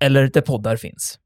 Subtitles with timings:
[0.00, 1.18] eller där poddar finns.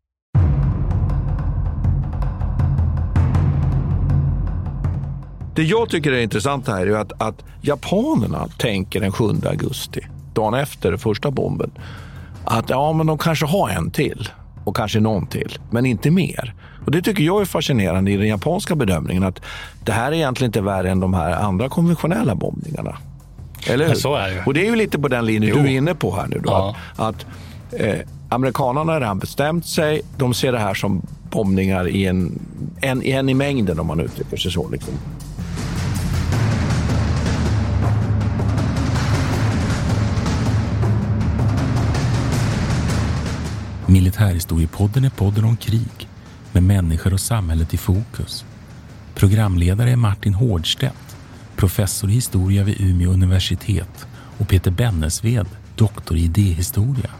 [5.54, 10.00] Det jag tycker är intressant här är att, att japanerna tänker den 7 augusti,
[10.34, 11.70] dagen efter första bomben,
[12.44, 14.28] att ja, men de kanske har en till
[14.64, 16.54] och kanske någon till, men inte mer.
[16.84, 19.40] Och Det tycker jag är fascinerande i den japanska bedömningen, att
[19.84, 22.96] det här är egentligen inte värre än de här andra konventionella bombningarna.
[23.66, 23.88] Eller hur?
[23.90, 24.42] Men så är det ju.
[24.46, 25.62] Och det är ju lite på den linjen Jo.
[25.62, 26.38] du är inne på här nu.
[26.44, 26.76] Då, Ja.
[26.96, 27.26] att, att
[27.80, 27.98] eh,
[28.34, 30.02] amerikanerna har redan bestämt sig.
[30.16, 32.38] De ser det här som bombningar i en,
[32.80, 34.68] en, en i mängden om man uttrycker sig så.
[34.68, 34.94] Liksom.
[43.86, 46.08] Militärhistoriepodden är podden om krig
[46.52, 48.44] med människor och samhället i fokus.
[49.14, 51.16] Programledare är Martin Hårdstedt,
[51.56, 54.06] professor i historia vid Umeå universitet
[54.38, 57.10] och Peter Bennesved, doktor i idéhistoria.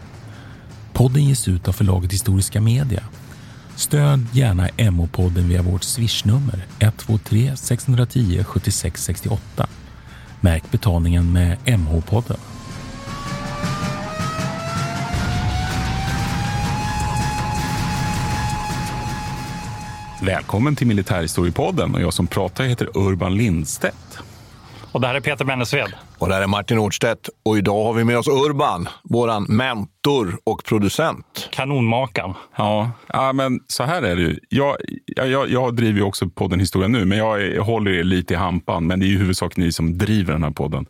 [0.95, 3.03] Podden ges ut av förlaget Historiska Media.
[3.75, 9.67] Stöd gärna MH-podden via vårt swishnummer 123 610 76 68.
[10.41, 12.37] Märk betalningen med MH-podden.
[20.21, 24.19] Välkommen till Militärhistoriepodden och jag som pratar heter Urban Lindstedt.
[24.95, 25.93] Och det här är Peter Bennesved.
[26.17, 30.63] Och där är Martin Nordstedt och idag har vi med oss Urban, våran mentor och
[30.63, 31.47] producent.
[31.51, 32.33] Kanonmakan.
[32.57, 34.39] Ja, ja, men så här är det ju.
[34.49, 38.03] Jag, jag, jag, jag driver ju också podden Historia nu, men jag är- håller er
[38.03, 38.87] lite i hampan.
[38.87, 40.85] Men det är i huvudsak ni som driver den här podden.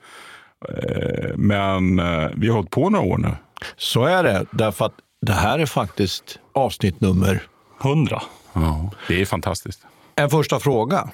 [0.70, 3.32] Eh, Men eh, vi har hållit på några år nu.
[3.78, 7.42] Så är det, därför att det här är faktiskt avsnitt nummer...
[7.84, 8.22] 100.
[8.54, 9.80] Ja, det är fantastiskt.
[10.16, 11.10] En första fråga.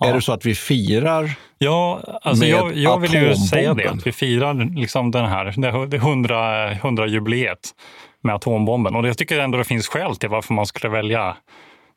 [0.00, 0.06] Ja.
[0.06, 1.30] Är det så att vi firar?
[1.58, 3.90] Ja, alltså Med jag, jag vill ju säga det.
[3.90, 7.70] Att vi firar liksom den här, det, det 100, 100 jubileet
[8.22, 8.94] med atombomben.
[8.94, 11.36] Och jag tycker ändå det finns skäl till varför man skulle välja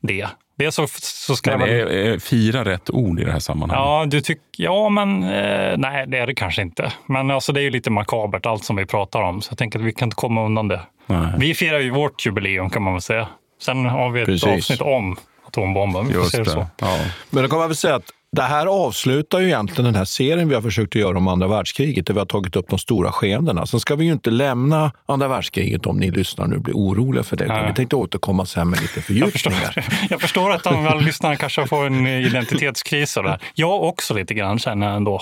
[0.02, 0.28] det.
[0.58, 3.86] Det så, så ska Men är, är fira rätt ord i det här sammanhanget?
[3.86, 4.44] Ja, du tycker...
[4.58, 6.94] Ja, men eh, nej, det är det kanske inte.
[7.06, 9.42] Men alltså, det är ju lite makabert allt som vi pratar om.
[9.42, 10.82] Så jag tänker att vi kan inte komma undan det.
[11.06, 11.28] Nej.
[11.38, 13.28] Vi firar ju vårt jubileum kan man väl säga.
[13.62, 14.48] Sen har vi ett Precis.
[14.48, 16.10] avsnitt om atombomben.
[16.10, 16.50] Just det det.
[16.50, 16.68] så.
[16.80, 17.00] Ja.
[17.30, 20.50] Men då kan man väl säga att det här avslutar ju egentligen den här serien
[20.50, 23.12] vi har försökt att göra om andra världskriget, där vi har tagit upp de stora
[23.12, 23.66] skeendena.
[23.66, 27.38] Sen ska vi ju inte lämna andra världskriget om ni lyssnar nu blir oroliga för
[27.38, 27.48] det.
[27.48, 27.68] Nej.
[27.68, 30.08] Vi tänkte återkomma sen med lite Jag förstår, fördjupningar.
[30.10, 33.42] jag förstår att de väl lyssnarna kanske får en identitetskris av det här.
[33.54, 35.22] Jag också lite grann känner ändå.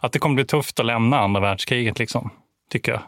[0.00, 2.30] Att det kommer bli tufft att lämna andra världskriget, liksom.
[2.70, 3.00] Tycker jag.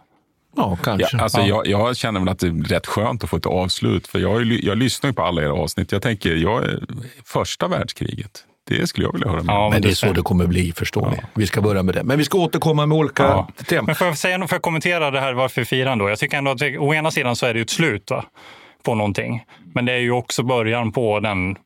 [0.57, 1.17] Ja, kanske.
[1.17, 1.47] Ja, alltså Ja.
[1.47, 4.07] jag, jag känner väl att det är rätt skönt att få ett avslut.
[4.07, 5.93] För jag, jag lyssnar ju på alla era avsnitt.
[5.93, 6.81] Jag tänker, jag är
[7.25, 8.45] första världskriget.
[8.69, 9.47] Det skulle jag vilja höra om.
[9.49, 11.17] Ja, Men det är du så det kommer bli, förstår ni.
[11.35, 12.03] Vi ska börja med det.
[12.03, 13.49] Men vi ska återkomma med olika Ja.
[13.69, 13.85] teman.
[13.87, 16.09] Men får jag, säga, får jag kommentera det här varför vi firar ändå?
[16.09, 18.25] Jag tycker ändå att det, å ena sidan så är det ju ett slut va,
[18.83, 19.45] på någonting.
[19.75, 21.57] Men det är ju också början på den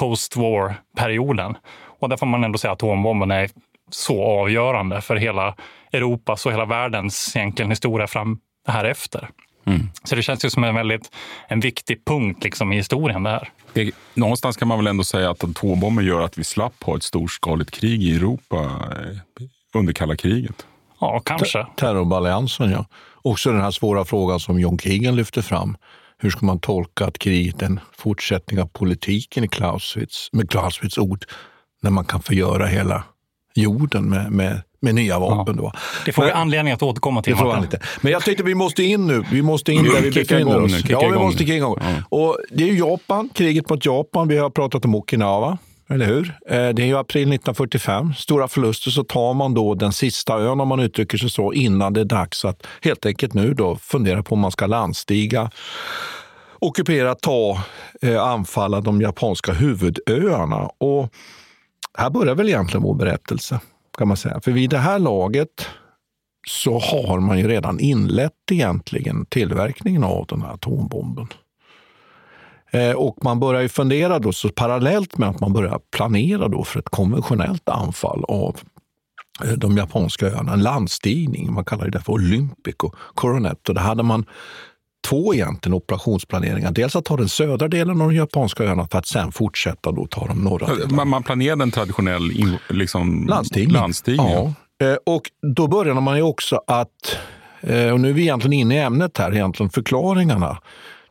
[0.00, 1.54] post-war-perioden.
[2.00, 3.50] Och där får man ändå säga att atombomben är
[3.90, 5.54] så avgörande för hela
[5.92, 8.38] Europas och hela världens egentligen historia fram
[8.68, 9.28] här efter.
[10.04, 11.10] Så det känns ju som en väldigt
[11.48, 13.50] en viktig punkt liksom, i historien det här.
[13.72, 17.02] Det, någonstans kan man väl ändå säga att atombomben gör att vi slapp ha ett
[17.02, 20.66] storskaligt krig i Europa eh, under kalla kriget.
[21.00, 21.66] Ja, kanske.
[21.76, 22.84] Terrorbalansen, ja.
[23.22, 25.76] Också den här svåra frågan som John Keegan lyfte fram.
[26.18, 30.98] Hur ska man tolka att kriget är en fortsättning av politiken i Clausewitz, med Clausewitz
[30.98, 31.24] ord,
[31.82, 33.04] när man kan förgöra hela
[33.58, 35.56] jorden med, med, med nya vapen?
[35.56, 35.72] Då.
[36.04, 37.36] Det får vi Men- anledning att återkomma till.
[37.70, 37.80] Det.
[38.00, 39.24] Men jag tänkte vi måste in nu.
[39.30, 40.72] Vi måste in där vi befinner oss.
[40.72, 41.76] nu, ja, vi måste kicka igång.
[41.80, 42.18] Ja.
[42.18, 44.28] Och det är ju Japan, kriget mot Japan.
[44.28, 45.58] Vi har pratat om Okinawa,
[45.90, 46.34] eller hur?
[46.50, 48.14] Eh, Det är ju april 1945.
[48.14, 51.92] Stora förluster så tar man då den sista ön, om man uttrycker sig så, innan
[51.92, 55.50] det är dags att helt enkelt nu då fundera på om man ska landstiga
[56.60, 57.62] ockupera, ta,
[58.02, 60.70] eh, anfalla de japanska huvudöarna.
[60.78, 61.12] Och
[61.98, 63.60] här börjar väl egentligen vår berättelse,
[63.98, 64.40] kan man säga.
[64.40, 65.66] För vid det här laget
[66.48, 71.26] så har man ju redan inlett egentligen tillverkningen av den här atombomben.
[72.70, 76.64] Eh, och man börjar ju fundera då, så parallellt med att man börjar planera då
[76.64, 78.56] för ett konventionellt anfall av
[79.44, 83.68] eh, de japanska öarna, en landstigning, man kallar det för Olympic och Coronet.
[83.68, 84.24] Och det hade man
[85.08, 86.72] två egentligen operationsplaneringar.
[86.72, 90.06] Dels att ta den södra delen av de japanska öarna för att sen fortsätta då
[90.06, 90.96] ta de norra delarna.
[90.96, 92.30] Man, man planerade en traditionell
[92.68, 93.72] liksom, landstigning.
[93.72, 94.26] landstigning.
[94.78, 94.86] Ja.
[94.86, 95.22] Eh, Och
[95.56, 97.16] då började man ju också att,
[97.60, 100.58] eh, och nu är vi egentligen inne i ämnet här, egentligen förklaringarna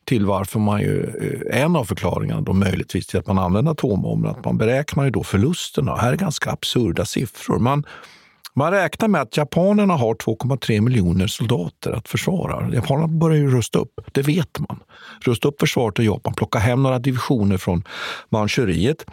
[0.05, 1.03] till varför man ju,
[1.51, 5.09] eh, en av förklaringarna då möjligtvis till att man använder atombomber, att man beräknar ju
[5.11, 5.95] då förlusterna.
[5.95, 7.59] Här är ganska absurda siffror.
[7.59, 7.85] Man,
[8.57, 12.73] man räknar med att japanerna har 2,3 miljoner soldater att försvara.
[12.73, 14.79] Japanerna börjar ju rusta upp, det vet man.
[15.21, 17.83] Rusta upp försvaret i Japan, plocka hem några divisioner från
[18.29, 19.05] Manchuriet.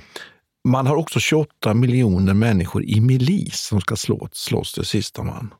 [0.69, 5.55] Man har också 28 miljoner människor i milis som ska slåss, slåss till sista man.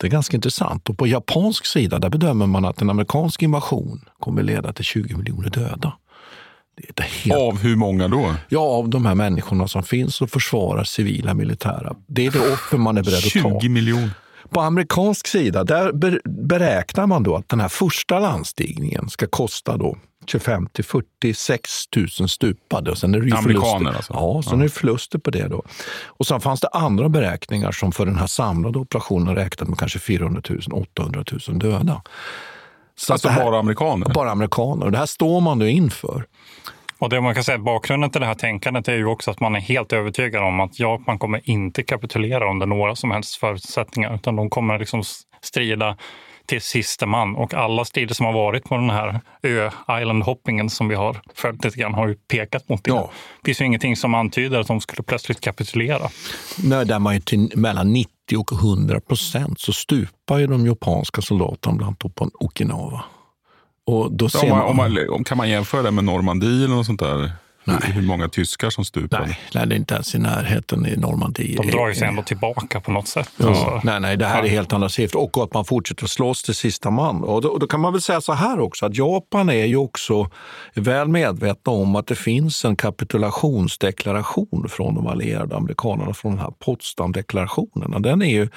[0.00, 0.90] Det är ganska intressant.
[0.90, 5.16] Och på japansk sida där bedömer man att en amerikansk invasion kommer leda till 20
[5.16, 5.92] miljoner döda.
[6.98, 7.40] Helt...
[7.40, 8.34] Av hur många då?
[8.48, 11.96] Ja, av de här människorna som finns och försvarar civila militära.
[12.06, 13.60] Det är det offer man är beredd att ta.
[13.60, 14.10] 20 miljoner.
[14.50, 19.76] På amerikansk sida där ber- beräknar man då att den här första landstigningen ska kosta
[19.76, 21.70] då 25 till 46
[22.20, 22.90] 000 stupade.
[22.90, 23.96] Och sen är det ju Amerikaner förluster.
[23.96, 24.12] alltså?
[24.12, 25.48] Ja, sen är det förluster på det.
[25.48, 25.62] då.
[26.04, 29.98] Och sen fanns det andra beräkningar som för den här samlade operationen räknade med kanske
[29.98, 32.02] 400 000, 800 000 döda.
[32.96, 34.08] Så Alltså här, bara amerikaner?
[34.14, 34.86] bara amerikaner.
[34.86, 36.24] Och det här står man då inför.
[36.98, 39.54] Och det man kan säga, bakgrunden till det här tänkandet är ju också att man
[39.56, 44.36] är helt övertygad om att Japan kommer inte kapitulera under några som helst förutsättningar, utan
[44.36, 45.02] de kommer liksom
[45.42, 45.96] strida
[46.46, 47.36] till sista man.
[47.36, 51.78] Och alla strider som har varit på den här ö-island-hoppingen som vi har följt lite
[51.78, 52.90] grann har ju pekat mot det.
[52.90, 53.10] Ja.
[53.42, 56.08] Det finns ju ingenting som antyder att de skulle plötsligt kapitulera.
[56.56, 61.22] Nej, där man ju till mellan 90 och 100 procent så stupar ju de japanska
[61.22, 63.04] soldaterna bland annat på Okinawa.
[63.86, 66.04] Och då Ja, ser om man, man, om man, om, kan man jämföra det med
[66.04, 67.32] Normandie eller något sånt där?
[67.64, 67.78] Nej.
[67.82, 69.26] Hur många tyskar som stupade?
[69.26, 71.56] nej, nej, det är inte ens i närheten i Normandie.
[71.56, 73.30] De drar sig ändå tillbaka på något sätt.
[73.36, 75.20] Ja, Alltså, nej, nej, det här är helt andra siffror.
[75.22, 77.24] Och att man fortsätter slåss till sista man.
[77.24, 79.76] Och då, och då kan man väl säga så här också, att Japan är ju
[79.76, 80.30] också
[80.74, 86.52] väl medvetna om att det finns en kapitulationsdeklaration från de allierade amerikanerna, från den här
[86.58, 88.02] Potsdamdeklarationen.
[88.02, 88.48] Den är ju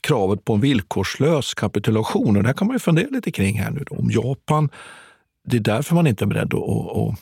[0.00, 2.36] kravet på en villkorslös kapitulation.
[2.36, 3.84] Och det här kan man ju fundera lite kring här nu.
[3.90, 3.96] Då.
[3.96, 4.68] Om Japan,
[5.44, 7.18] det är därför man inte är beredd att, att, att,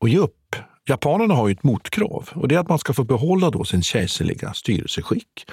[0.00, 0.56] att ge upp.
[0.88, 3.82] Japanerna har ju ett motkrav och det är att man ska få behålla då sin
[3.82, 5.46] kejserliga styrelseskick.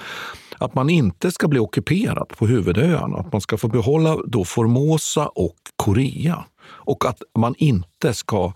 [0.58, 5.26] Att man inte ska bli ockuperad på huvudöarna, att man ska få behålla då Formosa
[5.26, 8.52] och Korea och att man inte ska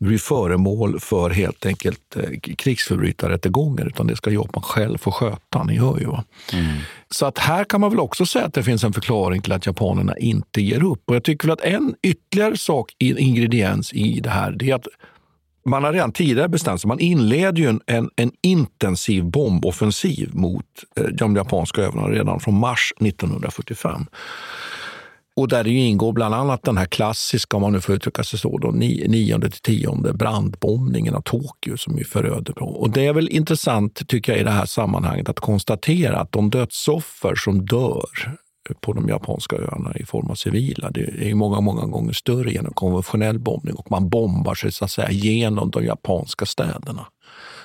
[0.00, 5.64] bli föremål för helt enkelt eh, krigsförbrytarrättegångar utan det ska Japan själv få sköta.
[5.64, 6.06] Ni hör ju.
[6.06, 6.24] Va?
[7.10, 9.66] Så att här kan man väl också säga att det finns en förklaring till att
[9.66, 11.02] japanerna inte ger upp.
[11.06, 14.74] Och jag tycker väl att en ytterligare sak, en ingrediens i det här, det är
[14.74, 14.86] att
[15.64, 16.88] man har redan tidigare bestämt sig.
[16.88, 20.66] Man inleder ju en, en, en intensiv bomboffensiv mot
[20.96, 24.06] eh, de japanska öarna redan från mars 1945.
[25.36, 28.24] Och där det ju ingår bland annat den här klassiska, om man nu får uttrycka
[28.24, 32.52] sig så, då, nionde till tionde brandbombningen av Tokyo som ju föröder.
[32.52, 32.64] På.
[32.64, 36.50] Och det är väl intressant, tycker jag, i det här sammanhanget att konstatera att de
[36.50, 38.38] dödsoffer som dör
[38.80, 42.72] på de japanska öarna i form av civila, det är många, många gånger större genom
[42.72, 47.06] konventionell bombning och man bombar sig så att säga genom de japanska städerna.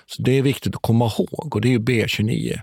[0.05, 2.59] Så det är viktigt att komma ihåg och det är ju B29.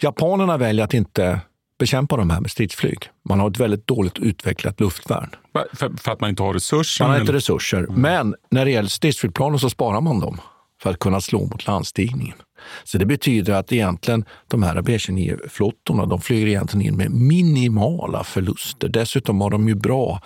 [0.00, 1.40] Japanerna väljer att inte
[1.78, 2.98] bekämpa de här med stridsflyg.
[3.28, 5.30] Man har ett väldigt dåligt utvecklat luftvärn.
[5.72, 7.04] För, för att man inte har resurser?
[7.04, 7.38] Man har inte eller?
[7.38, 7.86] resurser.
[7.90, 10.40] Men när det gäller stridsflygplanen så sparar man dem
[10.82, 12.36] för att kunna slå mot landstigningen.
[12.84, 18.88] Så det betyder att egentligen de här B-29-flottorna de flyger egentligen in med minimala förluster.
[18.88, 20.20] Dessutom har de ju bra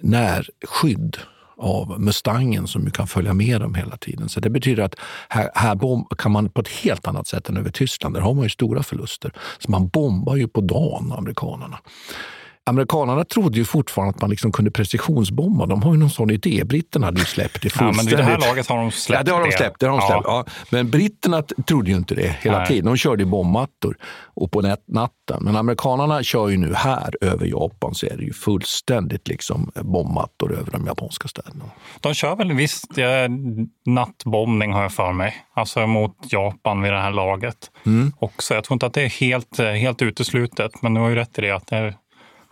[0.00, 1.16] närskydd
[1.58, 4.28] av Mustangen som ju kan följa med dem hela tiden.
[4.28, 4.94] Så det betyder att
[5.28, 5.78] här, här
[6.16, 8.82] kan man på ett helt annat sätt än över Tyskland, där har man ju stora
[8.82, 9.32] förluster.
[9.58, 11.78] Så man bombar ju på dagen, amerikanerna.
[12.68, 15.66] Amerikanerna trodde ju fortfarande att man liksom kunde precisionsbomba.
[15.66, 16.62] De har ju någon sån idé.
[16.64, 18.12] Britterna hade ju släppt det Ja, men fullständigt.
[18.12, 19.80] vid det här laget har de släppt Ja, det har de släppt.
[19.80, 20.06] Det har de Ja.
[20.08, 20.24] släppt.
[20.26, 20.44] Ja.
[20.70, 22.66] Men britterna trodde ju inte det hela Nej.
[22.68, 22.84] tiden.
[22.84, 23.96] De körde i bombmattor
[24.34, 25.38] och på natten.
[25.40, 30.52] Men amerikanerna kör ju nu här över Japan så är det ju fullständigt liksom bombmattor
[30.58, 31.64] över de japanska städerna.
[32.00, 32.86] De kör väl visst
[33.86, 37.56] nattbombning har jag för mig, alltså mot Japan vid det här laget.
[37.86, 38.12] Mm.
[38.18, 38.54] Också.
[38.54, 41.42] Jag tror inte att det är helt, helt uteslutet, men du har ju rätt i
[41.42, 41.94] det att, det är,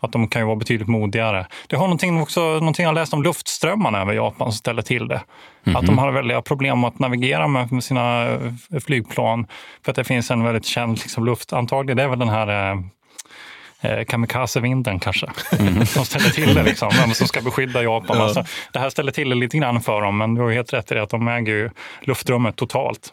[0.04, 1.46] att de kan ju vara betydligt modigare.
[1.66, 5.20] Det har någonting, också, någonting jag läst om luftströmmarna över Japan som ställer till det.
[5.74, 8.38] Att de har väldiga problem att navigera med, sina eh,
[8.86, 9.46] flygplan
[9.84, 11.52] för att det finns en väldigt känd liksom, luft.
[11.52, 12.78] Antagligen det är väl den här eh,
[13.80, 15.26] eh, kamikazevinden kanske.
[15.86, 18.20] Som ställer till det, liksom, vem som ska beskydda Japan.
[18.20, 20.92] Alltså, det här ställer till det lite grann för dem, men du har helt rätt
[20.92, 21.70] i det att de äger ju
[22.00, 23.12] luftrummet totalt.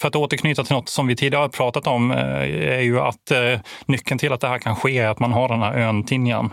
[0.00, 3.30] För att återknyta till något som vi tidigare har pratat om eh, är ju att
[3.30, 6.04] eh, nyckeln till att det här kan ske är att man har den här ön
[6.04, 6.50] Tinjan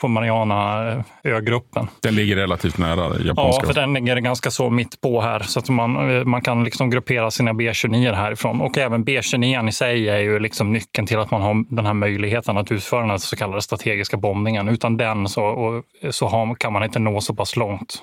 [0.00, 1.88] på Mariana-ögruppen.
[2.02, 3.62] Den ligger relativt nära japanska.
[3.62, 6.64] Ja, för den ligger ganska så mitt på här så att man, eh, man kan
[6.64, 8.60] liksom gruppera sina B29 härifrån.
[8.60, 11.94] Och även B29 i sig är ju liksom nyckeln till att man har den här
[11.94, 14.68] möjligheten att utföra den här så kallade strategiska bombningen.
[14.68, 18.02] Utan den så, och, så har, kan man inte nå så pass långt.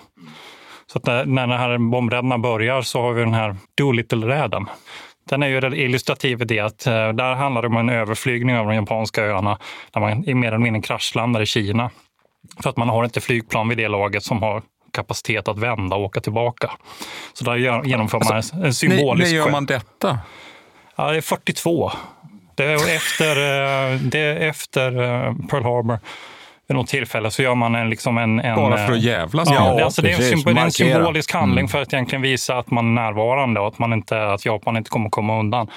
[0.94, 4.66] Så när, när den här bombräderna börjar så har vi den här Doolittle-räden.
[5.30, 8.66] Den är ju illustrativ i det att eh, där handlar det om en överflygning av
[8.66, 9.60] de japanska öarna
[9.92, 11.90] där man mer eller mindre kraschlandar i Kina.
[12.64, 14.64] För att man har inte flygplan vid det laget som har
[14.94, 16.72] kapacitet att vända och åka tillbaka.
[17.34, 19.32] Så där genomför man alltså, en symbolisk...
[19.32, 20.20] När gör man detta?
[20.96, 21.92] Ja, det är 42.
[22.56, 26.00] Det är efter, eh, det är efter eh, Pearl Harbor
[26.68, 27.90] vid något tillfälle så gör man en...
[27.90, 29.50] Liksom en, en Bara för att jävlas?
[29.52, 31.68] Ja, ja alltså det, är en, det är en symbolisk handling mm.
[31.68, 34.90] för att egentligen visa att man är närvarande och att, man inte, att Japan inte
[34.90, 35.68] kommer komma undan.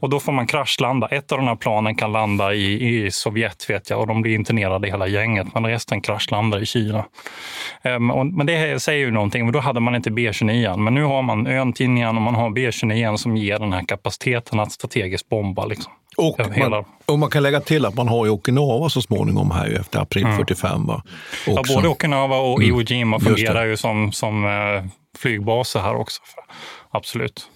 [0.00, 1.06] Och då får man kraschlanda.
[1.06, 4.34] Ett av de här planen kan landa i, i Sovjet vet jag och de blir
[4.34, 5.46] internerade hela gänget.
[5.54, 7.04] Men resten kraschlandar i Kina.
[7.82, 9.52] Um, och, men det säger ju någonting.
[9.52, 10.76] Då hade man inte B29.
[10.76, 14.60] Men nu har man ön Tinian och man har B29 som ger den här kapaciteten
[14.60, 15.64] att strategiskt bomba.
[15.66, 15.92] Liksom.
[16.18, 19.80] Och man, och man, kan lägga till att man har ju Okinawa så småningom här
[19.80, 20.37] efter april mm.
[20.38, 20.86] 45.
[20.86, 21.02] Va?
[21.46, 22.68] Ja, både Okinawa och mm.
[22.68, 26.22] Iwo Jima fungerar ju som, som eh, flygbaser här också.
[26.90, 27.46] Absolut.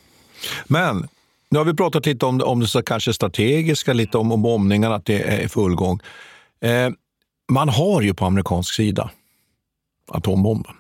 [0.65, 1.09] Men
[1.51, 4.95] nu har vi pratat lite om, om det så kanske strategiska, lite om, om bombningarna,
[4.95, 6.01] att det är full gång.
[6.61, 6.91] Eh,
[7.53, 9.11] man har ju på amerikansk sida
[10.09, 10.75] atombomben.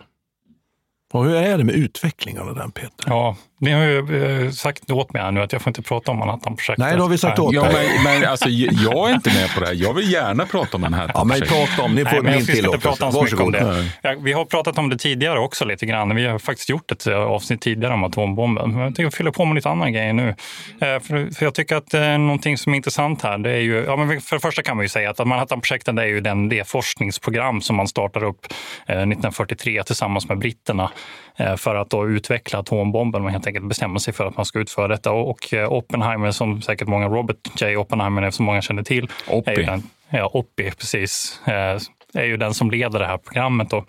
[1.12, 3.04] Och hur är det med utvecklingen av den, Peter?
[3.06, 6.10] Ja, ni har ju eh, sagt åt mig här nu att jag får inte prata
[6.10, 6.78] om Manhattan-projektet.
[6.78, 9.60] Nej, det har vi sagt åt ja, men, men alltså, jag är inte med på
[9.60, 9.74] det här.
[9.74, 11.50] Jag vill gärna prata om Manhattan-projektet.
[11.50, 12.88] Ja, men prata om, ni får Nej, min tillåtelse.
[12.88, 13.90] Prata om så om det.
[14.02, 16.14] Ja, vi har pratat om det tidigare också lite grann.
[16.14, 18.70] Vi har faktiskt gjort ett eh, avsnitt tidigare om atombomben.
[18.70, 20.28] Men jag tänker fylla på med lite andra grejer nu.
[20.28, 20.34] Eh,
[20.78, 24.20] för, för jag tycker att någonting som är intressant här, det är ju, ja, men
[24.20, 27.76] för det första kan man ju säga att Manhattan-projektet är ju den, det forskningsprogram som
[27.76, 28.46] man startar upp
[28.86, 30.90] eh, 1943 tillsammans med britterna
[31.56, 33.22] för att då utveckla atombomben.
[33.22, 35.12] Man helt enkelt bestämmer sig för att man ska utföra detta.
[35.12, 37.76] Och, eh, Oppenheimer, som säkert många, Robert J.
[37.76, 39.08] Oppenheimer, som många känner till.
[39.28, 39.54] Oppi.
[39.54, 41.40] Den, ja, Oppi, precis.
[41.46, 41.78] Eh,
[42.14, 43.70] är ju den som leder det här programmet.
[43.70, 43.84] Då.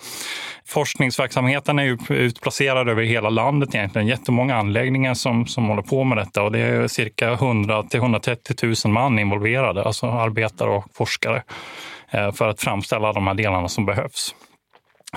[0.65, 4.07] Forskningsverksamheten är ju utplacerad över hela landet egentligen.
[4.07, 8.55] Jättemånga anläggningar som, som håller på med detta och det är cirka 100 till 130
[8.85, 11.43] 000 man involverade, alltså arbetare och forskare,
[12.11, 14.35] eh, för att framställa de här delarna som behövs.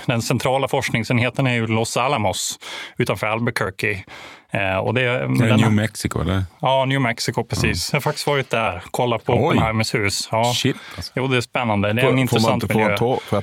[0.06, 2.58] Den centrala forskningsenheten är ju Los Alamos
[2.96, 4.04] utanför Albuquerque.
[4.50, 6.20] Eh, och det, är det New Mexico?
[6.20, 6.44] Eller?
[6.60, 7.92] Ja, New Mexico, precis.
[7.92, 9.38] Jag har faktiskt varit där, kollat på Oj.
[9.38, 10.28] Oppenheimers hus.
[10.32, 10.52] Ja.
[10.54, 11.12] Shit, alltså.
[11.16, 11.92] Jo, det är spännande.
[11.92, 12.96] Det är en intressant miljö.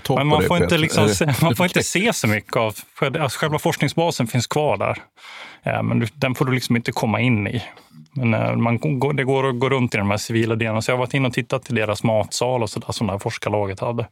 [0.09, 1.09] Men man får, inte, liksom,
[1.41, 2.75] man får inte se så mycket av...
[2.99, 4.97] Alltså, själva forskningsbasen finns kvar där.
[5.63, 7.63] Eh, men den får du liksom inte komma in i.
[8.15, 8.79] Men eh, man,
[9.13, 10.81] det går att gå runt i de här civila delarna.
[10.81, 13.13] Så jag har varit inne och tittat i deras matsal och så där, som det
[13.13, 14.07] här forskarlaget hade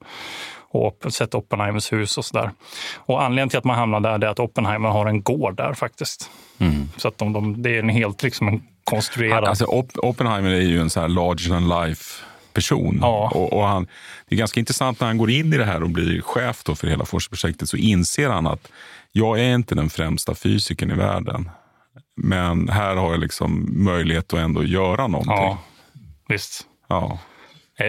[0.72, 2.51] och sett Oppenheimers hus och sådär.
[2.96, 6.30] Och anledningen till att man hamnar där är att Oppenheimer har en gård där faktiskt.
[6.58, 6.90] Mm.
[6.98, 9.46] Så att de, de, det är en helt liksom en konstruerad...
[9.46, 12.24] Alltså, Oppenheimer är ju en så här larger than life
[12.54, 12.98] person.
[13.01, 13.32] Ja.
[13.36, 13.88] Och, och, han,
[14.28, 16.88] det är ganska intressant när han går in i det här och blir chef för
[16.88, 18.72] hela forskningsprojektet så inser han att
[19.12, 21.50] jag är inte den främsta fysikern i världen.
[22.16, 25.34] men här har jag liksom möjlighet att ändå göra någonting.
[25.36, 25.58] Ja,
[26.28, 26.66] visst.
[26.88, 27.20] Ja.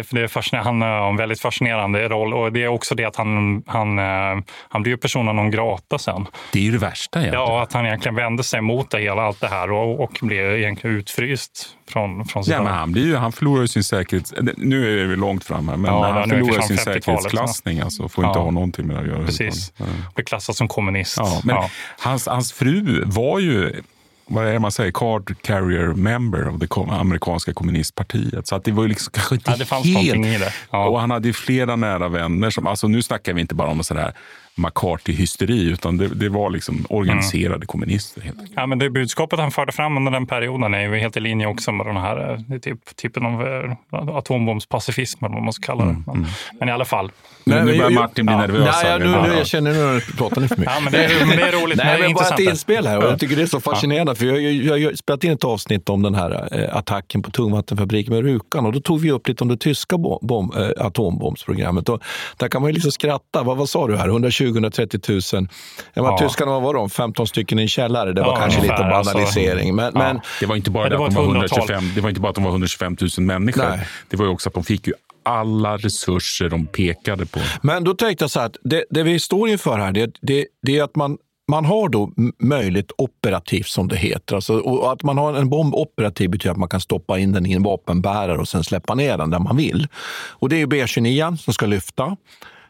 [0.02, 0.86] För det är fascinerande.
[0.86, 4.44] Han har en väldigt fascinerande roll och det är också det att han, han, eh,
[4.68, 6.26] han blir ju personen non grata sen.
[6.52, 7.44] Det är ju det värsta egentligen.
[7.46, 10.40] Ja, att han egentligen vänder sig mot det hela, allt det här och, och blir
[10.56, 14.34] egentligen utfryst från, från Ja, men han, blir ju, han förlorar sin säkerhets...
[14.56, 17.80] Nu är vi långt fram här, men Ja, han förlorar fram sin 50-talet, säkerhetsklassning.
[17.80, 18.42] Alltså, får inte Ja.
[18.44, 19.24] ha någonting med det att göra.
[19.26, 19.72] Precis.
[20.14, 21.16] Blir klassad som kommunist.
[21.18, 21.70] Ja, men Ja.
[21.98, 23.82] Hans, hans fru var ju
[24.26, 28.46] vad är det man säger, card carrier member av det amerikanska kommunistpartiet.
[28.46, 30.26] Så att det var ju liksom kanske inte Ja, det fanns helt...
[30.26, 30.52] i det.
[30.70, 30.88] Ja.
[30.88, 32.50] Och han hade ju flera nära vänner.
[32.50, 34.12] Som, alltså nu snackar vi inte bara om sån här
[34.54, 37.66] McCarthy-hysteri, utan det, det var liksom organiserade Mm.
[37.66, 38.20] kommunister.
[38.20, 38.56] Helt enkelt.
[38.56, 41.46] Ja, men det budskapet han förde fram under den perioden är ju helt i linje
[41.46, 43.72] också med den här eh, typ, typen av eh,
[44.16, 46.02] atombombspacifism, eller vad man ska kalla det.
[46.06, 46.26] Men,
[46.60, 47.12] men i alla fall.
[47.44, 48.40] Nu, nu Nej, börjar jag- Martin bli ja.
[48.40, 48.76] nervös.
[48.82, 49.38] Nej, jag, nu, Ja, nu, ja.
[49.38, 50.72] jag känner nu att du pratar ni för mycket.
[50.74, 52.38] Ja, men det, är- men det är roligt, men Nej, det är men bara ett
[52.40, 52.98] inspel här.
[52.98, 54.14] Och jag tycker det är så fascinerande.
[54.14, 57.22] För jag, jag, jag, jag har spelat in ett avsnitt om den här eh, attacken
[57.22, 58.66] på tungvattenfabriken med Rjukan.
[58.66, 61.88] Och då tog vi upp lite om det tyska bom, bom, eh, atombombsprogrammet.
[61.88, 62.02] Och
[62.36, 63.42] där kan man ju liksom skratta.
[63.42, 64.08] Vad, vad sa du här?
[64.08, 65.48] 120-130 000.
[65.94, 66.18] Ja, men Ja.
[66.18, 66.90] Tyskarna, vad var de?
[66.90, 68.12] 15 stycken i en källare.
[68.12, 69.12] Det var Ja, kanske lite ungefär, alltså.
[69.14, 69.74] banalisering.
[69.74, 69.98] Men, Ja.
[69.98, 71.58] men Det var inte bara det, det var att de var hundratal.
[71.58, 73.62] 125, det var inte bara att de var 125 000 människor.
[73.68, 73.86] Nej.
[74.10, 77.40] Det var ju också att de fick ju alla resurser de pekade på.
[77.62, 80.46] Men då tänkte jag så här att det, det vi står inför här, det, det,
[80.62, 81.18] det är att man,
[81.50, 84.34] man har då möjligt operativt som det heter.
[84.34, 87.46] Alltså, och att man har en bomb operativ betyder att man kan stoppa in den
[87.46, 89.88] i en vapenbärare och sen släppa ner den där man vill.
[90.30, 92.16] Och det är B29 som ska lyfta.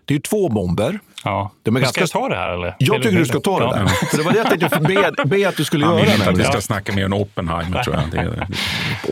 [0.04, 1.00] Det är ju två bomber.
[1.24, 1.50] Ja.
[1.62, 2.74] De är Men ganska- Ska jag ta det här eller?
[2.78, 3.72] Jag Vill tycker du ska ta det Ja.
[3.76, 3.86] där.
[3.86, 6.04] För det var det jag tänkte be, be att du skulle Han göra.
[6.04, 8.10] vill inte att vi ska snacka mer om Oppenheimer, tror jag.
[8.10, 8.46] Det är,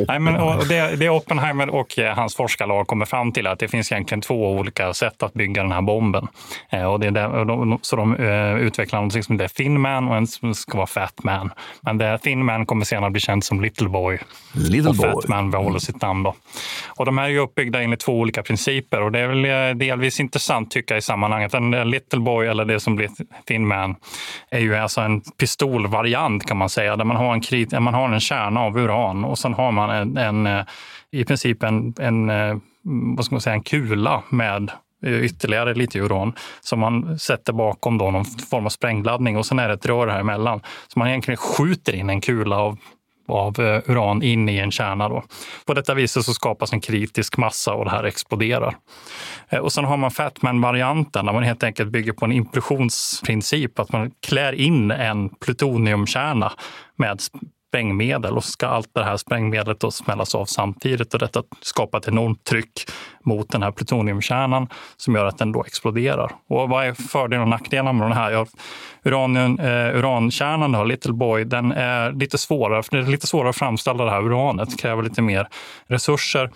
[0.08, 3.68] Nej, men, och det, det Oppenheimer och eh, hans forskarlag kommer fram till att det
[3.68, 6.26] finns egentligen två olika sätt att bygga den här bomben.
[6.70, 9.48] Eh, och det är där, och de, så de eh, utvecklar någonting som det är
[9.48, 11.50] Thin Man och en som ska vara Fat Man.
[11.80, 14.18] Men det Thin Man kommer senare bli känd som Little Boy.
[14.52, 15.10] Little och boy.
[15.12, 16.22] Fat Man behåller sitt namn.
[16.22, 16.34] Då.
[16.88, 20.20] Och de här är ju uppbyggda enligt två olika principer och det är väl delvis
[20.20, 21.54] intressant tycker jag i sammanhanget.
[21.54, 23.10] En Little Boy eller det som blir
[23.46, 23.96] Thin Man
[24.50, 28.08] är ju alltså en pistolvariant kan man säga där man har en, krit, man har
[28.08, 30.64] en kärna av uran och sen har man en, en eh,
[31.10, 32.56] i princip en, en, eh,
[33.16, 34.70] vad ska man säga, en kula med
[35.04, 39.58] eh, ytterligare lite uran som man sätter bakom då någon form av sprängladdning och sen
[39.58, 40.60] är det ett rör här emellan.
[40.88, 42.78] Så man egentligen skjuter in en kula av
[43.30, 45.08] av eh, uran in i en kärna.
[45.08, 45.22] Då.
[45.66, 48.76] På detta viset så skapas en kritisk massa och det här exploderar.
[49.48, 53.78] Eh, och sen har man Fatman-varianten där man helt enkelt bygger på en implosionsprincip.
[53.78, 56.52] Att man klär in en plutoniumkärna
[56.96, 57.20] med
[57.70, 61.98] sprängmedel och så ska allt det här sprängmedlet då smällas av samtidigt och detta skapar
[61.98, 62.90] ett enormt tryck
[63.24, 66.32] mot den här plutoniumkärnan som gör att den då exploderar.
[66.48, 68.30] Och vad är fördelar och nackdelar med den här?
[68.30, 68.46] Ja,
[69.04, 73.50] uranium, eh, urankärnan, då, Little Boy, den är lite svårare, för det är lite svårare
[73.50, 75.48] att framställa det här uranet, kräver lite mer
[75.86, 76.50] resurser.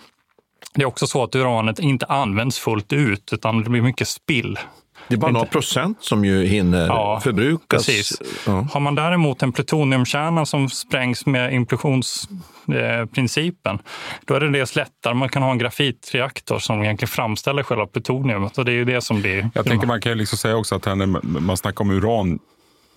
[0.73, 4.59] Det är också så att uranet inte används fullt ut utan det blir mycket spill.
[5.07, 7.85] Det är bara några procent som ju hinner Ja, förbrukas.
[7.85, 8.21] Precis.
[8.47, 8.67] Ja.
[8.71, 13.79] Har man däremot en plutoniumkärna som sprängs med implosionsprincipen,
[14.25, 15.13] då är det dels lättare.
[15.13, 18.57] Man kan ha en grafitreaktor som egentligen framställer själva plutoniumet.
[18.57, 19.49] Och det är ju det som blir...
[19.53, 21.05] Jag tänker man kan ju liksom säga också att här när
[21.39, 22.39] man snackar om uran,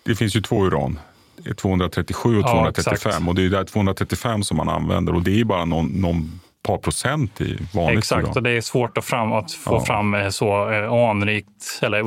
[0.03, 0.99] det finns ju två uran.
[1.37, 3.29] Det är 237 och Ja, 235 exakt.
[3.29, 6.41] och det är där 235 som man använder och det är ju bara någon, någon
[6.63, 8.37] par procent i vanligt Exakt, uran.
[8.37, 9.85] och det är svårt att, fram, att få Ja.
[9.85, 11.99] fram eh, så eh, anrikt eller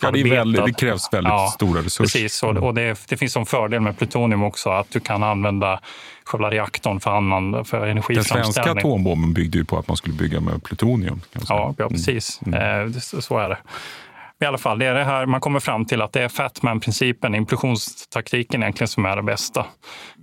[0.00, 2.04] Ja, det, väldigt, det krävs väldigt Ja, stora resurser.
[2.04, 5.80] Precis, och, och det, det finns som fördel med plutonium också att du kan använda
[6.24, 8.52] själva reaktorn för, annan, för Den energiframställning.
[8.52, 11.20] svenska atombomben byggde ju på att man skulle bygga med plutonium.
[11.48, 12.40] Ja, ja precis.
[12.46, 12.80] Mm.
[12.80, 13.58] Eh, det- så så är det.
[14.40, 17.34] I alla fall, det är det här man kommer fram till att det är Fatman-principen,
[17.34, 19.66] implosionstaktiken egentligen som är det bästa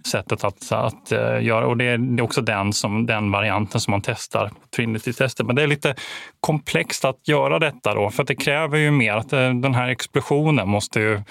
[0.06, 1.68] sättet att, att uh, göra.
[1.68, 5.46] Och det är, också den, som, den varianten som man testar på Trinity-testet.
[5.46, 5.96] Men det är lite
[6.40, 9.90] komplext att göra detta då, för att det kräver ju mer att eh, den här
[9.90, 11.22] explosionen måste ju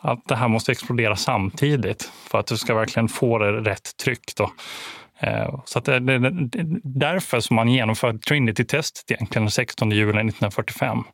[0.00, 4.32] att det här måste explodera samtidigt för att du ska verkligen få det rätt tryck.
[4.36, 4.52] Då.
[5.18, 6.48] Eh, så att det det är
[6.82, 11.04] därför som man genomför Trinity-testet egentligen den 16 juli 1945.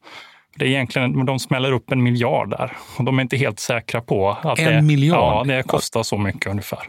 [0.58, 4.00] Det är egentligen, de smäller upp en miljard där och de är inte helt säkra
[4.00, 5.46] på att En det, miljard?
[5.48, 6.88] Ja, det kostar så mycket ungefär.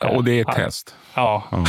[0.00, 0.54] Ja, och det är ett Ja.
[0.54, 0.94] test.
[1.14, 1.64] Ja, Mm.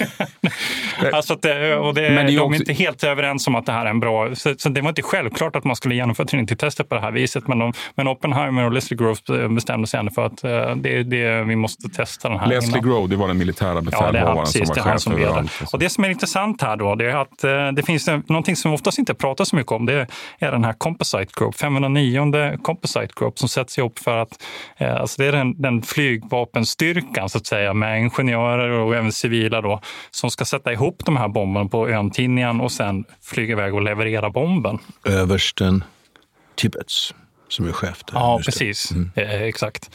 [1.12, 3.54] alltså att det, och det, Men det är de också- är inte helt överens om
[3.54, 4.34] att det här är en bra...
[4.34, 7.48] Så, så det var inte självklart att man skulle genomföra Trinity-testet på det här viset.
[7.48, 11.42] Men, de, men Oppenheimer och Leslie Groves bestämde sig ändå för att eh, det, det,
[11.44, 12.46] vi måste testa den här.
[12.46, 12.90] Leslie innan.
[12.90, 15.36] Grove, det var den militära Ja, befälhavaren precis, som det var chef som över leder.
[15.38, 15.72] allt.
[15.72, 18.56] Och det som är intressant här då, det är att eh, det finns en, någonting
[18.56, 19.86] som oftast inte pratas så mycket om.
[19.86, 20.06] Det
[20.38, 24.42] är den här Composite Group, 509 Composite Group som sätts ihop för att
[24.76, 29.60] eh, alltså det är den, den flygvapenstyrkan så att säga med ingenjörer och även civila
[29.60, 29.80] då
[30.10, 33.82] som ska sätta ihop de här bomberna på ön Tinian och sen flyga iväg och
[33.82, 34.78] leverera bomben.
[35.04, 35.84] Översten
[36.54, 37.14] Tibbets
[37.48, 38.14] som är chef där.
[38.14, 38.52] Ja, Just det.
[38.52, 38.92] precis.
[39.14, 39.90] Eh, exakt.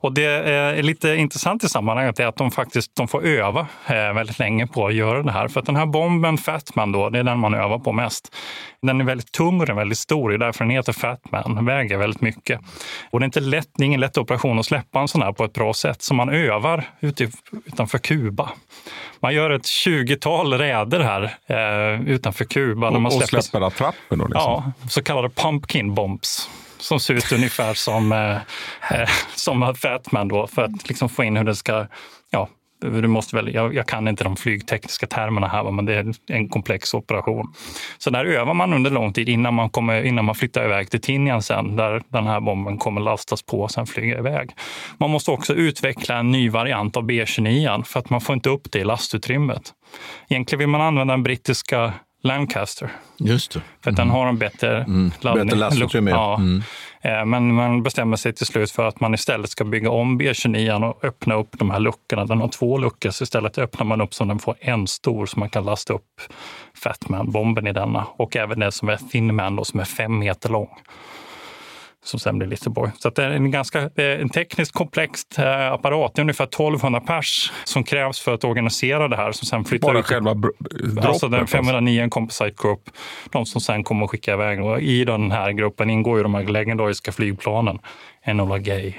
[0.00, 3.94] Och det är lite intressant i sammanhanget är att de faktiskt de får öva eh,
[4.12, 5.48] väldigt länge på att göra det här.
[5.48, 8.34] För att den här bomben Fatman, då, det är den man övar på mest.
[8.82, 10.28] Den är väldigt tung och den är väldigt stor.
[10.28, 11.54] Det är därför den heter Fatman.
[11.54, 12.60] Den väger väldigt mycket.
[13.10, 15.32] Och det är inte lätt, det är ingen lätt operation att släppa en sån här
[15.32, 16.02] på ett bra sätt.
[16.02, 17.28] Så man övar ute,
[17.66, 18.48] utanför Kuba.
[19.20, 22.90] Man gör ett 20-tal räder här eh, utanför Kuba.
[22.90, 23.60] där man Och, och släpper- släpper
[24.16, 24.26] då?
[24.26, 24.30] Liksom.
[24.32, 26.50] Ja, så kallade pumpkin bombs.
[26.88, 28.36] Som ser ut ungefär som, eh,
[29.00, 31.86] eh som Fatman då, för att liksom få in hur det ska...
[32.30, 32.48] Ja,
[32.80, 36.48] du måste väl, jag, jag kan inte de flygtekniska termerna här, men det är en
[36.48, 37.54] komplex operation.
[37.98, 41.00] Så där övar man under lång tid innan man, kommer, innan man flyttar iväg till
[41.00, 44.50] Tinian sen, där den här bomben kommer lastas på och sen flyga iväg.
[44.98, 48.72] Man måste också utveckla en ny variant av B-29 för att man får inte upp
[48.72, 49.72] det i lastutrymmet.
[50.28, 51.92] Egentligen vill man använda den brittiska
[52.26, 52.90] Lancaster.
[53.16, 53.60] Just det.
[53.84, 54.78] För att den har en bättre
[55.20, 55.46] laddning.
[55.46, 56.16] Bättre lastutrymme, ja.
[56.16, 56.36] Ja.
[56.36, 56.62] Mm.
[57.00, 60.84] Eh, Men man bestämmer sig till slut för att man istället ska bygga om B29
[60.84, 62.24] och öppna upp de här luckorna.
[62.24, 65.40] Den har två luckor, så istället öppnar man upp så den får en stor så
[65.40, 66.20] man kan lasta upp
[66.84, 68.06] Fatman-bomben i denna.
[68.16, 70.68] Och även den som är Thinman då, som är fem meter lång.
[72.06, 72.90] Som sen blir Littleboy.
[72.98, 76.14] Så det är en ganska en tekniskt komplex eh, apparat.
[76.14, 79.32] Det är ungefär 1200 pers som krävs för att organisera det här.
[79.32, 81.04] Som sen flyttar Bara ut själva droppet?
[81.04, 81.56] Alltså den alltså.
[81.56, 82.90] 509 en Composite Group,
[83.30, 84.64] de som sen kommer att skicka iväg.
[84.64, 87.78] Och I den här gruppen ingår ju de här legendariska flygplanen.
[88.24, 88.92] Enola Gay,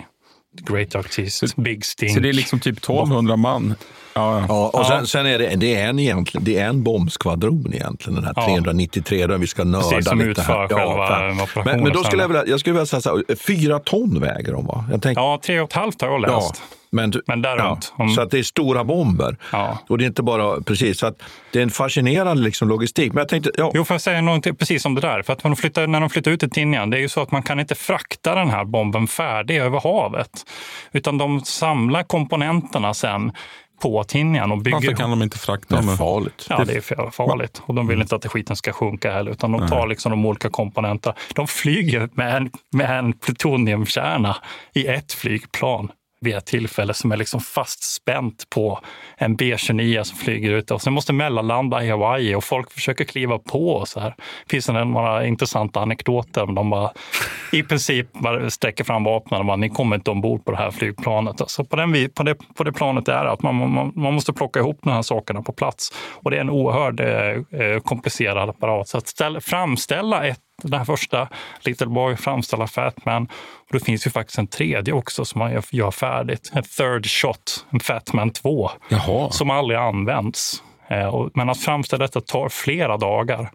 [0.62, 2.13] Great Artist, Big Stink.
[2.13, 3.76] Så det är liksom typ 1200 man?
[4.18, 4.46] Ja, ja.
[4.50, 4.86] Ja, och Ja.
[4.88, 8.34] sen, sen är det, det, är en egentligen, det är en bombskvadron egentligen, den här
[8.36, 8.46] Ja.
[8.46, 10.66] 393, där vi ska nörda Precis, som lite här.
[10.66, 14.20] operationen men, men då skulle jag vilja, jag skulle vilja säga så här, fyra ton
[14.22, 14.86] väger de va?
[14.92, 16.62] Jag tänkte, Ja, tre och ett halvt har jag ja, läst.
[16.90, 17.80] men, Men ja.
[18.00, 18.12] Mm.
[18.12, 19.38] Så att det är stora bomber.
[19.52, 19.78] Ja.
[19.90, 21.22] Och det är inte bara, precis, så att
[21.54, 23.14] det är en fascinerande liksom, logistik.
[23.14, 25.22] Men jag tänkte, ja, Jo, får jag säga någonting precis om det där?
[25.22, 27.22] För att när de flyttar, när de flyttar ut till Tinian, det är ju så
[27.22, 30.30] att man kan inte frakta den här bomben färdig över havet.
[30.92, 33.32] Utan de samlar komponenterna sen
[33.80, 34.06] på
[34.52, 36.48] och bygger Varför kan de inte frakta det är farligt.
[36.50, 37.62] Ja, det är farligt.
[37.66, 40.50] Och de vill inte att skiten ska sjunka heller, utan de tar liksom de olika
[40.50, 41.16] komponenterna.
[41.36, 44.38] De flyger med en, med en plutoniumkärna
[44.74, 48.80] i ett flygplan vid ett tillfälle som är liksom fastspänt på
[49.20, 53.40] en B29 som flyger ut och sen måste mellanlanda i Hawaii och folk försöker kliva
[53.40, 54.16] på och så här.
[54.46, 56.92] Det finns det några intressanta anekdoter om de bara
[57.52, 60.72] i princip bara sträcker fram vapnen och bara, ni kommer inte ombord på det här
[60.72, 61.42] flygplanet.
[61.42, 64.34] Alltså på, den, på, det, på det planet är det att man, man, man måste
[64.34, 65.94] plocka ihop de här sakerna på plats.
[66.14, 68.88] Och det är en oerhört eh, eh, komplicerad apparat.
[68.88, 71.28] Så att ställa, framställa ett den här första
[71.62, 73.24] Little Boy, framställa Fatman.
[73.68, 76.52] Och det finns ju faktiskt en tredje också som man gör, gör färdigt.
[76.54, 80.63] En third shot, en Fatman 2, Jaha som aldrig används.
[80.88, 83.52] Eh, men att framställa detta tar flera dagar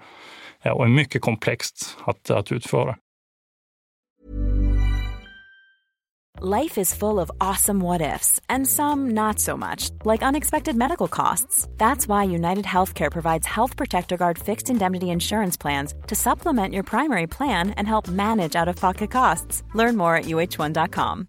[0.63, 2.97] eh, och är mycket komplext att, att utföra.
[6.45, 11.07] Life is full of awesome what ifs, and some not so much, like unexpected medical
[11.07, 11.69] costs.
[11.77, 16.85] That's why United Healthcare provides Health Protector Guard fixed indemnity insurance plans to supplement your
[16.85, 19.63] primary plan and help manage out of pocket costs.
[19.75, 21.29] Learn more at uh1.com.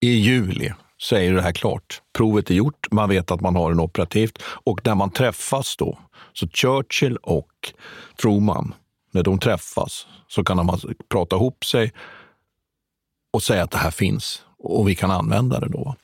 [0.00, 2.02] i juli så är det här klart.
[2.16, 5.98] Provet är gjort, man vet att man har en operativt och när man träffas då,
[6.32, 7.72] så Churchill och
[8.22, 8.74] Truman,
[9.10, 10.78] när de träffas så kan de
[11.08, 11.92] prata ihop sig
[13.32, 15.94] och säga att det här finns och vi kan använda det då.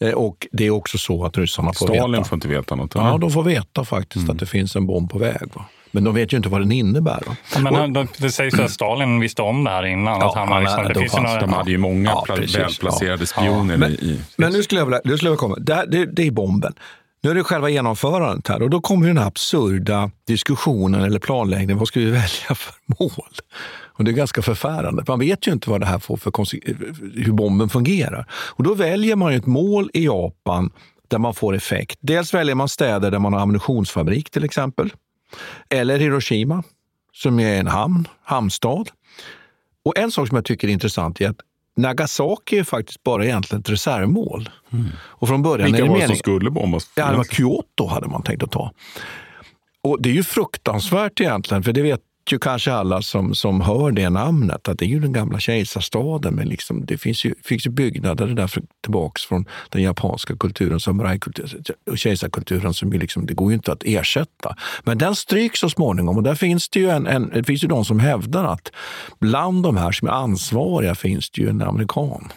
[0.00, 2.24] Eh, Och det är också så att ryssarna får Stalin veta.
[2.24, 2.94] får inte veta något.
[2.94, 5.48] Ja, de får veta faktiskt att det finns en bomb på väg.
[5.54, 5.64] Va?
[5.90, 7.22] Men de vet ju inte vad den innebär.
[7.58, 10.20] Men han, de- det sägs att Stalin visste om det här innan.
[10.20, 13.22] Ja, att han, liksom, det de finns fanns- några, De hade ju många Ja, välplacerade
[13.22, 13.26] ja.
[13.26, 14.20] spioner Men- i.
[14.36, 15.56] Men nu skulle jag vilja, nu skulle jag komma.
[15.60, 16.74] Det, här, det, det är bomben.
[17.22, 21.78] Nu är det själva genomförandet här och då kommer den här absurda diskussionen eller planläggningen.
[21.78, 23.28] Vad ska vi välja för mål?
[23.82, 25.04] Och det är ganska förfärande.
[25.08, 26.32] Man vet ju inte vad det här får för
[27.24, 28.26] hur bomben fungerar.
[28.32, 30.70] Och då väljer man ett mål i Japan
[31.08, 31.98] där man får effekt.
[32.00, 34.92] Dels väljer man städer där man har ammunitionsfabrik till exempel.
[35.68, 36.62] Eller Hiroshima,
[37.12, 38.90] som är en hamn, hamnstad.
[39.84, 41.40] Och en sak som jag tycker är intressant är att
[41.76, 44.50] Nagasaki är faktiskt bara egentligen ett reservmål.
[44.96, 46.90] Och från början Vilka är det var det som skulle bombas?
[46.94, 48.72] Ja, det var Kyoto hade man tänkt att ta.
[49.82, 52.00] Och det är ju fruktansvärt egentligen, för det vet
[52.32, 56.34] ju kanske alla som, som hör det namnet, att det är ju den gamla kejsarstaden.
[56.34, 58.48] Men liksom, det finns ju, finns ju byggnader där
[58.82, 62.74] tillbaka tillbaks från den japanska kulturen, samurajkulturen och kejsarkulturen.
[62.74, 64.56] Som ju liksom, det går ju inte att ersätta.
[64.84, 67.68] Men den stryks så småningom och där finns det ju, en, en, det finns ju
[67.68, 68.72] de som hävdar att
[69.20, 72.32] bland de här som är ansvariga finns det ju en amerikan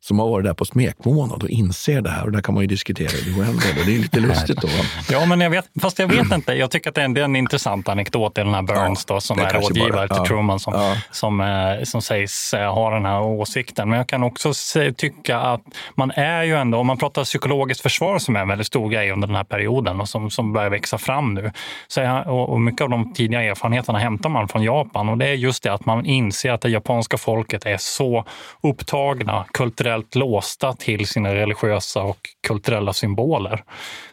[0.00, 2.24] som har varit där på smekmånad och inser det här.
[2.24, 3.74] Och där kan man ju diskutera det oändliga.
[3.86, 4.60] Det är lite lustigt.
[4.60, 4.68] Då?
[5.10, 6.52] Ja, men jag vet, fast jag vet inte.
[6.52, 9.04] Jag tycker att det är en, det är en intressant anekdot i den här Burns
[9.04, 10.26] då, som är rådgivare bara- till ja.
[10.26, 10.96] Truman som, Ja.
[11.10, 13.88] som, eh, som sägs eh, ha den här åsikten.
[13.88, 14.52] Men jag kan också
[14.96, 15.60] tycka att
[15.94, 19.10] man är ju ändå, om man pratar psykologiskt försvar som är en väldigt stor grej
[19.12, 21.52] under den här perioden och som, som börjar växa fram nu.
[21.88, 25.34] Så och, och mycket av de tidiga erfarenheterna hämtar man från Japan och det är
[25.34, 28.24] just det att man inser att det japanska folket är så
[28.62, 33.62] upptagna, kulturellt låsta till sina religiösa och kulturella symboler.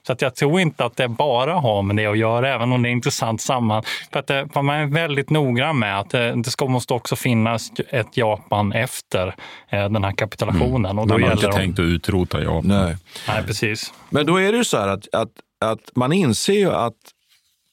[0.08, 2.84] Så att jag tror inte att det bara har med det att göra, även om
[2.84, 3.84] det är intressant samman.
[4.14, 7.16] För att det, för man är väldigt noggrann med att det, det ska, måste också
[7.16, 9.28] finnas ett Japan efter
[9.70, 11.00] eh, den här kapitulationen.
[11.00, 12.62] Och då Man har gäller inte det- tänkt att utrota Japan.
[12.68, 12.98] Nej.
[13.28, 13.94] Nej, precis.
[14.10, 15.30] Men då är det ju så här att, att,
[15.66, 16.94] att man inser ju att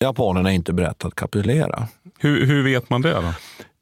[0.01, 1.89] japanerna är inte beredda att kapitulera.
[2.19, 3.33] Hur, hur vet man det då?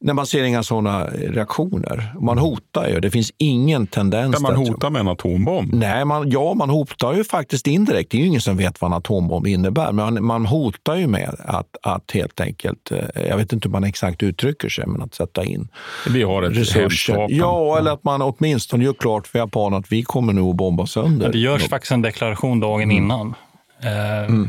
[0.02, 2.14] När man ser inga sådana reaktioner.
[2.20, 3.00] Man hotar ju.
[3.00, 4.34] Det finns ingen tendens.
[4.34, 5.74] Där man att- hotar med en atombomb?
[5.74, 8.10] Nej, man, ja, man hotar ju faktiskt indirekt.
[8.10, 9.92] Det är ju ingen som vet vad en atombomb innebär.
[9.92, 13.72] Men man, man hotar ju med att, att helt enkelt, eh, jag vet inte hur
[13.72, 15.68] man exakt uttrycker sig, men att sätta in
[16.08, 17.26] Vi har ett resurser.
[17.30, 20.86] Ja, eller att man åtminstone gör klart för japanerna att vi kommer nog att bomba
[20.86, 21.22] sönder.
[21.26, 22.96] Men det görs faktiskt en deklaration dagen Mm.
[22.96, 23.34] innan.
[23.82, 23.90] Eh,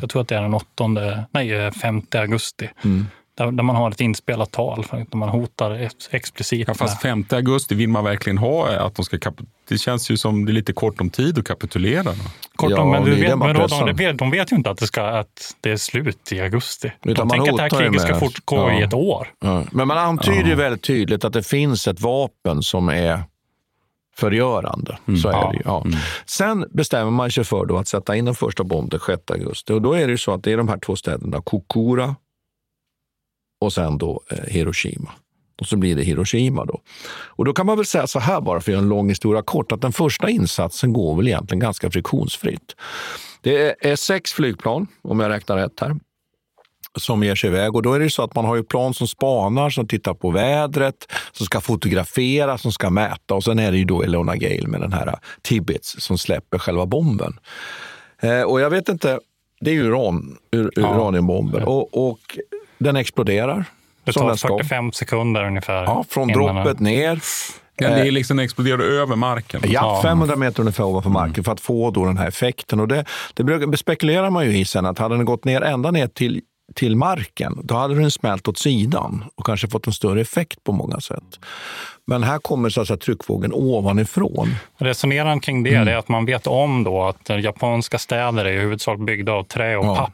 [0.01, 0.87] Jag tror att det är den 8,
[1.31, 2.69] nej, eh, 5 augusti.
[2.83, 3.05] Mm.
[3.45, 6.67] Där, där man har ett inspelat tal, för att man hotar ex- explicit.
[6.67, 10.17] Ja, fast 5 augusti, vill man verkligen ha att de ska kap- Det känns ju
[10.17, 12.03] som det är lite kort om tid att kapitulera.
[12.03, 12.11] Då.
[12.55, 14.69] Kort Ja, om, men det du vet, men då, de, vet, de vet ju inte
[14.69, 16.91] att det, ska, att det är slut i augusti.
[17.05, 18.79] Utan de man tänker att det här kriget ska fortgå ja.
[18.79, 19.27] i ett år.
[19.39, 19.63] Ja.
[19.71, 23.23] Men man antyder ju väldigt tydligt att det finns ett vapen som är
[24.17, 24.97] förgörande.
[25.21, 25.49] Så är Ja.
[25.51, 25.63] det ju.
[25.65, 25.85] Ja.
[26.25, 29.73] Sen bestämmer man sig för då att sätta in den första bomben den 6 augusti.
[29.73, 32.15] Och då är det ju så att det är de här två städerna, Kokura
[33.61, 35.11] och sen då eh, Hiroshima.
[35.61, 36.81] Och så blir det Hiroshima då.
[37.11, 39.41] Och då kan man väl säga så här bara för att göra en lång historia
[39.41, 42.75] kort, att den första insatsen går väl egentligen ganska friktionsfritt.
[43.41, 45.95] Det är- sex flygplan, om jag räknar rätt här,
[46.99, 47.75] som ger sig iväg.
[47.75, 50.31] Och då är det så att man har ju plan som spanar, som tittar på
[50.31, 53.33] vädret, som ska fotografera, som ska mäta.
[53.35, 56.85] Och sen är det ju då Elona Gale med den här Tibbets som släpper själva
[56.85, 57.39] bomben.
[58.21, 59.19] Eh, och jag vet inte,
[59.61, 61.63] det är ju uran, ur, uraniumbomben.
[61.63, 62.19] Och, och
[62.83, 63.65] den exploderar.
[64.03, 64.47] Det tar den ska.
[64.47, 65.83] 45 sekunder ungefär.
[65.83, 67.19] Ja, från droppet den- ner.
[67.75, 69.61] Ja, det är liksom den exploderar över marken.
[69.63, 72.79] Ja, 500 meter ungefär ovanför marken för att få då den här effekten.
[72.79, 76.07] Och det, det spekulerar man ju i sen att hade den gått ner ända ner
[76.07, 76.41] till,
[76.75, 80.71] till marken, då hade den smält åt sidan och kanske fått en större effekt på
[80.71, 81.39] många sätt.
[82.07, 84.55] Men här kommer så att säga, tryckvågen ovanifrån.
[84.77, 88.59] Resoneran kring det, det är att man vet om då att japanska städer är i
[88.59, 89.95] huvudsak byggda av trä och Ja.
[89.95, 90.13] papp.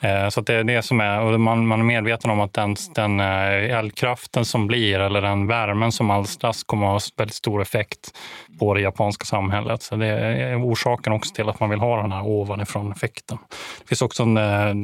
[0.00, 2.76] Eh, Så det är det som är, och man, man är medveten om att den,
[2.94, 7.62] den eh, eldkraften som blir eller den värmen som alstras kommer att ha väldigt stor
[7.62, 8.10] effekt
[8.58, 9.82] på det japanska samhället.
[9.82, 13.38] Så det är orsaken också till att man vill ha den här ovanifrån-effekten.
[13.80, 14.74] Det finns också en eh,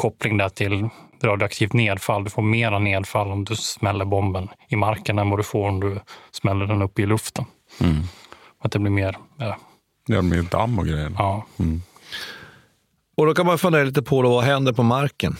[0.00, 0.88] koppling där till
[1.22, 2.24] radioaktivt nedfall.
[2.24, 5.80] Du får mera nedfall om du smäller bomben i marken än vad du får om
[5.80, 7.44] du smäller den upp i luften.
[8.62, 9.16] Att det blir mer...
[9.40, 9.54] eh,
[10.06, 11.12] Ja, med damm och grejer.
[11.18, 11.46] Ja.
[13.16, 15.36] Och då kan man fundera lite på då, vad händer på marken.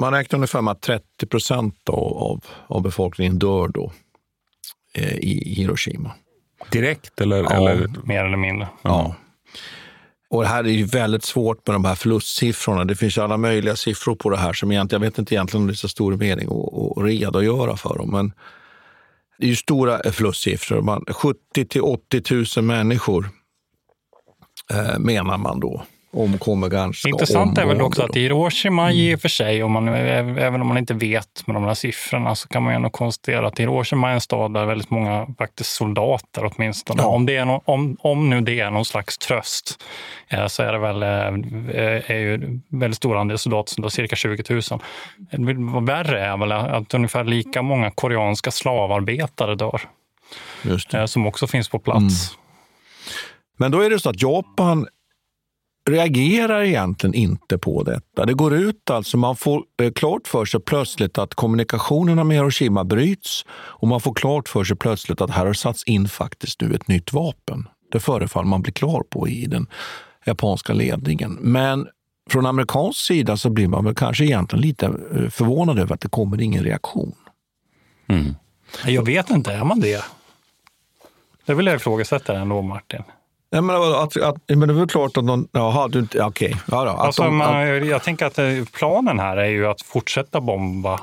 [0.00, 3.92] Man räknar ungefär med att 30 procent av, av befolkningen dör då
[4.94, 6.10] eh, i Hiroshima.
[6.72, 7.42] Direkt eller?
[7.42, 7.88] Ja, eller?
[8.04, 8.68] mer eller mindre.
[8.82, 9.14] Ja.
[10.28, 12.84] Och det här är ju väldigt svårt med de här förlustsiffrorna.
[12.84, 15.62] Det finns ju alla möjliga siffror på det här som egentligen, jag vet inte egentligen
[15.62, 18.10] om det är så stor mening att, att redogöra för dem.
[18.10, 18.32] Men
[19.38, 20.82] det är ju stora förlustsiffror.
[20.82, 22.22] Man, 70 till 80
[22.56, 23.28] 000 människor
[24.70, 25.82] eh, menar man då
[26.16, 29.88] omkommer ganska Intressant är väl också att i Hiroshima i och för sig, om man,
[29.88, 33.46] även om man inte vet med de här siffrorna, så kan man ju ändå konstatera
[33.46, 37.02] att Hiroshima är en stad där väldigt många faktiskt soldater åtminstone.
[37.02, 37.08] Ja.
[37.08, 39.84] Om, det är no, om, om nu det är någon slags tröst
[40.28, 44.44] eh, så är det väl eh, är ju väldigt stor andel soldater, då, cirka 20
[44.50, 44.62] 000.
[45.58, 49.80] Vad värre är väl att ungefär lika många koreanska slavarbetare dör.
[50.92, 52.36] Eh, som också finns på plats.
[53.58, 54.86] Men då är det så att Japan
[55.86, 58.26] reagerar egentligen inte på detta.
[58.26, 62.84] Det går ut alltså, man får eh, klart för sig plötsligt att kommunikationerna med Hiroshima
[62.84, 66.74] bryts och man får klart för sig plötsligt att här har satts in faktiskt nu
[66.74, 67.68] ett nytt vapen.
[67.92, 69.66] Det förefaller man bli klar på i den
[70.24, 71.38] japanska ledningen.
[71.40, 71.86] Men
[72.30, 76.08] från amerikansk sida så blir man väl kanske egentligen lite eh, förvånad över att det
[76.08, 77.14] kommer ingen reaktion.
[78.86, 80.04] Jag vet inte, är man det?
[81.44, 83.02] Det vill jag ifrågasätta ändå, Martin.
[83.52, 85.48] Nej, men, att, att, men det är väl klart att någon...
[85.52, 86.06] Jaha, du.
[86.20, 86.56] Okej.
[86.70, 89.82] Ja, då, Alltså, de- man, att- jag tänker att eh, planen här är ju att
[89.82, 91.00] fortsätta bomba.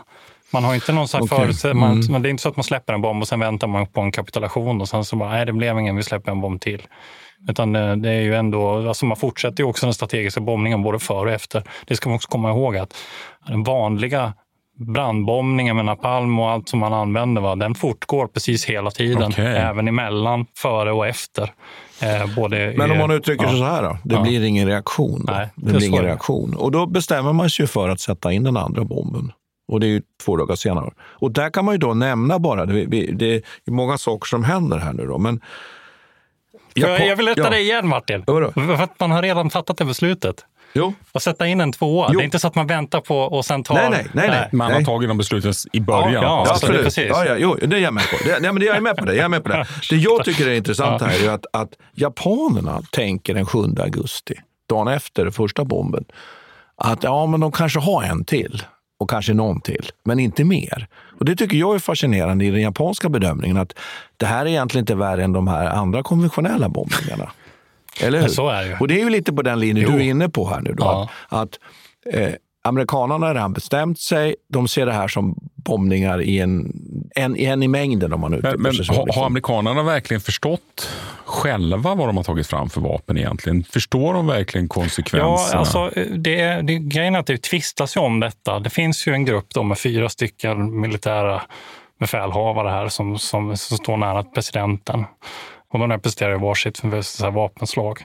[0.51, 2.05] Man har inte någon sån förutse- man, Mm.
[2.11, 4.01] men Det är inte så att man släpper en bomb och sen väntar man på
[4.01, 6.81] en kapitulation och sen så bara, nej det blev ingen, vi släpper en bomb till.
[7.49, 10.99] Utan eh, det är ju ändå, alltså man fortsätter ju också den strategiska bombningen både
[10.99, 11.63] före och efter.
[11.85, 12.93] Det ska man också komma ihåg att
[13.47, 14.33] den vanliga
[14.77, 19.23] brandbombningen med napalm och allt som man använder, va, den fortgår precis hela tiden.
[19.23, 19.45] Okej.
[19.57, 21.43] Även emellan, före och efter.
[22.01, 23.49] Eh, både Men om i- man uttrycker ja.
[23.49, 23.97] sig så här då?
[24.03, 24.21] Det Ja.
[24.21, 25.25] blir ingen reaktion.
[25.25, 25.33] Då.
[25.33, 26.53] Nej, det det blir ingen reaktion.
[26.55, 29.31] Och då bestämmer man sig ju för att sätta in den andra bomben.
[29.67, 30.89] Och det är ju två dagar senare.
[30.99, 34.77] Och där kan man ju då nämna bara, det, det, är många saker som händer
[34.77, 35.17] här nu då.
[35.17, 35.41] Men
[36.73, 37.49] jag, jag vill rätta ja.
[37.49, 38.23] dig igen Martin.
[38.25, 40.45] För att man har redan fattat det beslutet.
[40.73, 40.93] Jo.
[41.11, 42.09] Att sätta in en tvåa.
[42.11, 42.17] Jo.
[42.19, 43.75] Det är inte så att man väntar på och sen tar...
[43.75, 44.49] Nej, nej, nej, nej.
[44.51, 46.11] Man har tagit de besluten i början.
[46.13, 46.83] Ja, Ja, alltså, det är absolut.
[46.83, 47.09] precis.
[47.09, 48.17] Ja, ja, jo, det är jag med på.
[48.25, 49.15] Det, nej, men det, jag är med på det.
[49.15, 49.65] Jag är med på det.
[49.89, 54.33] det jag tycker är intressant här är att, att japanerna tänker den 7 augusti,
[54.69, 56.05] dagen efter första bomben,
[56.75, 58.63] att ja, men de kanske har en till
[58.99, 60.87] och kanske någon till, men inte mer.
[61.19, 63.73] Och Det tycker jag är fascinerande i den japanska bedömningen, att
[64.17, 67.31] det här är egentligen inte värre än de här andra konventionella bombningarna.
[68.01, 68.27] Eller hur?
[68.27, 68.77] Så är det.
[68.79, 69.97] Och det är ju lite på den linjen Jo.
[69.97, 70.73] du är inne på här nu.
[70.73, 71.09] Då, Ja.
[71.29, 71.59] att
[72.13, 72.29] eh,
[72.65, 74.35] Amerikanerna har redan bestämt sig.
[74.49, 76.73] De ser det här som bombningar i en,
[77.15, 78.93] en, en i mängden om man uttrycker Men, men sig så.
[78.93, 79.19] har, liksom.
[79.21, 80.89] har amerikanerna verkligen förstått
[81.25, 83.63] själva vad de har tagit fram för vapen egentligen?
[83.63, 85.59] Förstår de verkligen Ja, konsekvenserna?
[85.59, 88.59] alltså, det, är- det, grejen är att det tvistas ju om detta.
[88.59, 91.41] Det finns ju en grupp då med fyra stycken militära
[91.99, 95.05] befälhavare här som, som, som står nära presidenten.
[95.73, 97.99] Och de representerar varsitt så här vapenslag.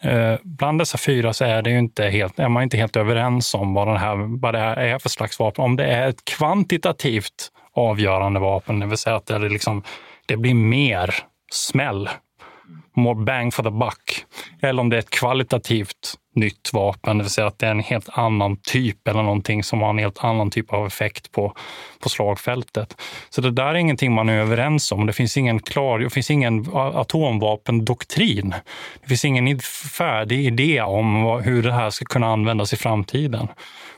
[0.00, 3.54] Eh, bland dessa fyra så är, det ju inte helt, är man inte helt överens
[3.54, 5.64] om vad, den här, vad det här är för slags vapen.
[5.64, 9.82] Om det är ett kvantitativt avgörande vapen, det vill säga att det, liksom,
[10.26, 11.14] det blir mer
[11.52, 12.08] smäll
[12.96, 14.24] more bang for the buck.
[14.62, 17.80] Eller om det är ett kvalitativt nytt vapen, det vill säga att det är en
[17.80, 21.54] helt annan typ eller någonting som har en helt annan typ av effekt på,
[22.02, 22.96] på slagfältet.
[23.30, 25.06] Så det där är ingenting man är överens om.
[25.06, 28.54] Det finns ingen klar, det finns ingen atomvapendoktrin.
[29.02, 29.58] Det finns ingen
[29.98, 33.48] färdig idé om hur det här ska kunna användas i framtiden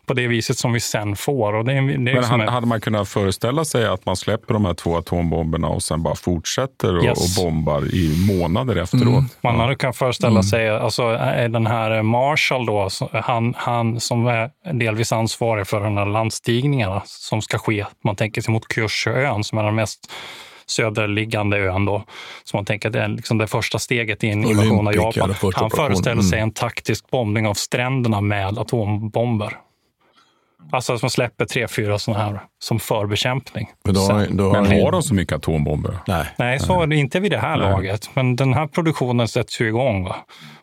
[0.06, 1.52] på det viset som vi sen får.
[1.54, 4.16] Och det, är- det är Men hade, ett- hade man kunnat föreställa sig att man
[4.16, 7.38] släpper de här två atombomberna och sen bara fortsätter och, Yes.
[7.38, 9.02] och bombar i månader efteråt?
[9.06, 9.24] Mm.
[9.40, 14.50] Man hade kan föreställa sig, alltså eh, den här Marshall då, han, han som är
[14.72, 17.86] delvis ansvarig för de här landstigningarna som ska ske.
[18.04, 20.12] Man tänker sig mot Kyushuön som är den mest
[20.66, 22.04] söderliggande ön då.
[22.44, 25.34] Så man tänker det är liksom det första steget i en invasion av Japan.
[25.54, 29.58] Han föreställer sig en taktisk bombning av stränderna med atombomber.
[30.70, 33.70] Alltså att man släpper tre, fyra sådana här som förbekämpning.
[33.84, 35.98] Men då har- då har Men ni- har de så mycket atombomber?
[36.06, 36.26] Nej.
[36.38, 37.70] Nej, så är det inte vid det här Nej.
[37.70, 38.10] laget.
[38.14, 40.04] Men den här produktionen sätts ju igång.
[40.04, 40.16] Va?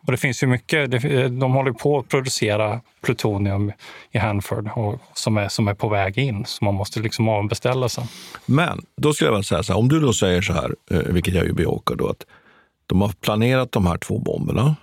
[0.06, 3.72] Och det finns ju mycket, det, de håller på att producera plutonium
[4.12, 6.44] i Hanford och, som, är, som är på väg in.
[6.46, 8.04] Så man måste liksom avbeställa sen.
[8.46, 10.98] Men då skulle jag väl säga så här, om du då säger så här, eh,
[10.98, 12.26] vilket jag ju bejakar då, att
[12.86, 14.76] de har planerat de här två bomberna.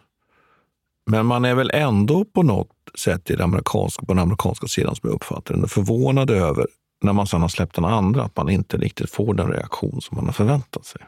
[1.10, 4.96] Men man är väl ändå på något sätt i det amerikanska, på den amerikanska sidan
[4.96, 6.67] som jag uppfattar det, förvånad över
[7.02, 10.16] när man sedan har släppt den andra, att man inte riktigt får den reaktion som
[10.16, 11.01] man har förväntat sig.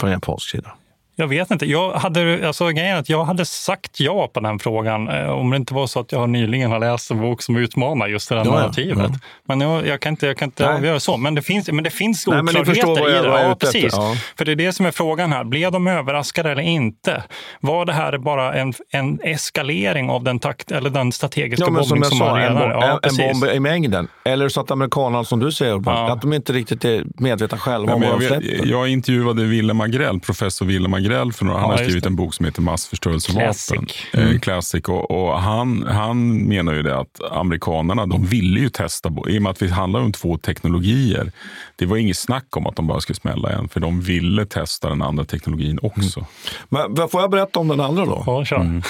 [0.00, 0.72] Från japansk sida.
[1.16, 1.66] Jag vet inte.
[1.66, 5.56] Jag hade, alltså, grejen att jag hade sagt ja på den frågan eh, om det
[5.56, 8.44] inte var så att jag nyligen har läst en bok som utmanar just det där
[8.44, 9.10] Ja, narrativet.
[9.12, 9.18] Ja.
[9.48, 10.74] Men jag, jag kan inte, jag kan inte Nej.
[10.74, 11.16] avgöra så.
[11.16, 13.40] Men det finns, men det finns Nej, men ni förstår oklarheter vad jag- i det.
[13.42, 13.92] jag Ja, precis.
[13.96, 14.16] Ja.
[14.38, 15.44] För det är det som är frågan här.
[15.44, 17.22] Blev de överraskade eller inte?
[17.60, 21.84] Var det här bara en, en eskalering av den, takt, eller den strategiska Ja, men
[21.84, 22.58] som bombning jag som, sa, man en, redan...
[22.70, 23.40] bomb, ja, en, en precis.
[23.40, 24.08] bomb i mängden.
[24.24, 28.00] Eller så att amerikanerna, som du säger, att de inte riktigt är medvetna själva om
[28.00, 28.66] vad jag, de släpper.
[28.66, 32.08] jag intervjuade Willem Agrell, professor Willem Agrell, för några, han Ja, har skrivit det.
[32.08, 33.44] en bok som heter Massförstörelsevapen.
[33.44, 34.14] Classic.
[34.14, 34.84] Eh, Classic.
[34.88, 39.42] Och, och han, han menar ju det att amerikanerna, de ville ju testa, i och
[39.42, 41.32] med att vi handlar om två teknologier.
[41.76, 44.88] Det var inget snack om att de bara skulle smälla en, för de ville testa
[44.88, 46.26] den andra teknologin också.
[46.68, 48.22] Men vad får jag berätta om den andra då?
[48.26, 48.56] Ja, kör.
[48.56, 48.82] Mm.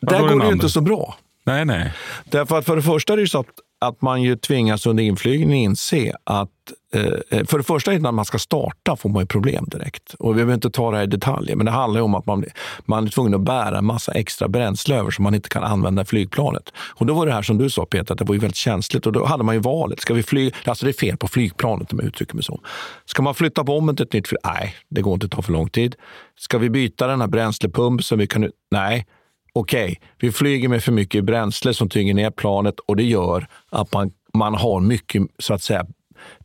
[0.00, 0.52] Där går det ju andra?
[0.52, 1.16] inte så bra.
[1.44, 1.92] Nej, nej.
[2.24, 3.46] Därför att för det första är det ju så att,
[3.80, 6.50] att man ju tvingas under inflygning inse att
[6.94, 10.14] Eh, eh, för det första innan man ska starta får man ju problem direkt.
[10.18, 12.26] Och vi behöver inte ta det här i detalj, men det handlar ju om att
[12.26, 12.44] man,
[12.84, 16.02] man är tvungen att bära en massa extra bränsle över som man inte kan använda
[16.02, 16.72] i flygplanet.
[16.78, 19.06] Och då var det här som du sa Peter, att det var ju väldigt känsligt
[19.06, 20.00] och då hade man ju valet.
[20.00, 22.60] Ska vi fly Alltså det är fel på flygplanet om jag uttrycker mig så.
[23.04, 24.40] Ska man flytta bomben till ett nytt flyg?
[24.44, 25.96] Nej, det går inte att ta för lång tid.
[26.38, 28.50] Ska vi byta den här bränslepump som vi kan...
[28.70, 29.06] Nej,
[29.52, 33.92] okej, vi flyger med för mycket bränsle som tynger ner planet och det gör att
[33.92, 35.86] man, man har mycket, så att säga,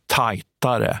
[0.06, 1.00] tajtare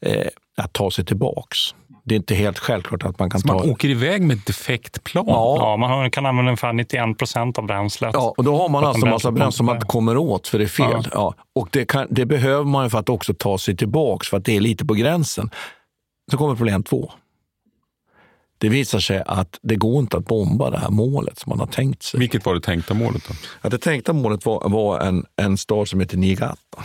[0.00, 0.26] eh,
[0.56, 1.58] att ta sig tillbaks.
[2.04, 3.54] Det är inte helt självklart att man kan Så ta...
[3.54, 5.24] man åker iväg med ett defekt plan?
[5.28, 5.56] Ja.
[5.60, 8.10] Ja, man kan använda ungefär 91 procent av bränslet.
[8.14, 10.48] Ja, och då har man att alltså en massa bränsle som man inte kommer åt
[10.48, 10.88] för det är fel.
[10.90, 11.10] Ja.
[11.12, 11.34] Ja.
[11.54, 14.44] Och det, kan, det behöver man ju för att också ta sig tillbaks för att
[14.44, 15.50] det är lite på gränsen.
[16.30, 17.12] Så kommer problem två.
[18.58, 21.66] Det visar sig att det går inte att bomba det här målet som man har
[21.66, 22.20] tänkt sig.
[22.20, 23.22] Vilket var det tänkta målet?
[23.28, 23.34] Då?
[23.62, 26.84] Ja, det tänkta målet var, var en, en stad som heter Niigata.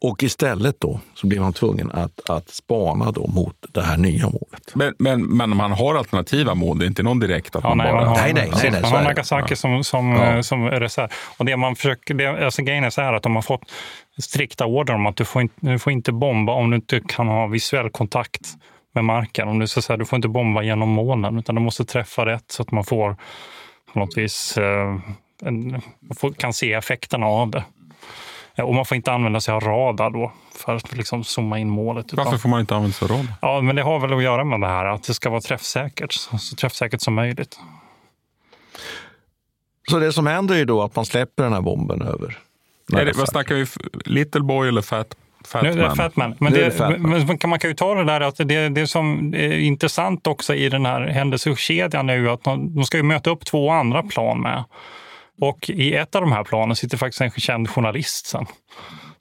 [0.00, 4.26] Och istället då så blev man tvungen att, att spana då mot det här nya
[4.26, 4.74] målet.
[4.74, 7.78] Men, men, men man har alternativa mål, det är inte någon direkt att Ja, man
[7.78, 8.00] nej, bara...
[8.00, 9.04] man har, Nej, nej, nej, nej, man så har.
[9.04, 10.34] Nagasaki som, som, Ja.
[10.34, 11.08] eh, som reserv.
[11.38, 13.62] Och det man försöker, det, alltså grejen är så här att de har fått
[14.22, 17.28] strikta order om att du får, inte, du får inte bomba om du inte kan
[17.28, 18.40] ha visuell kontakt
[18.94, 19.48] med marken.
[19.48, 22.44] Om du, så säga, du får inte bomba genom molnen, utan du måste träffa rätt
[22.50, 23.16] så att man får
[23.92, 24.96] på något vis eh,
[25.42, 25.80] en,
[26.18, 27.64] får, kan se effekterna av det.
[28.62, 32.12] Och man får inte använda sig av radar då för att liksom zooma in målet.
[32.12, 33.34] utan- Varför får man inte använda sig av radar?
[33.42, 36.12] Ja, men det har väl att göra med det här att det ska vara träffsäkert,
[36.12, 37.58] så träffsäkert som möjligt.
[39.90, 42.38] Så det som händer är då att man släpper den här bomben över.
[42.92, 43.66] Är det, vad snackar vi?
[44.04, 45.90] Little Boy eller Fat, fat Nu?
[45.96, 46.34] Fatman.
[46.38, 47.10] Men, det, det Fat Man.
[47.10, 50.68] men man kan, ju ta det där att det, det som är intressant också i
[50.68, 54.40] den här händelsekedjan är ju att de, de ska ju möta upp två andra plan
[54.40, 54.64] med.
[55.40, 58.46] Och i ett av de här planen sitter faktiskt en känd journalist sen.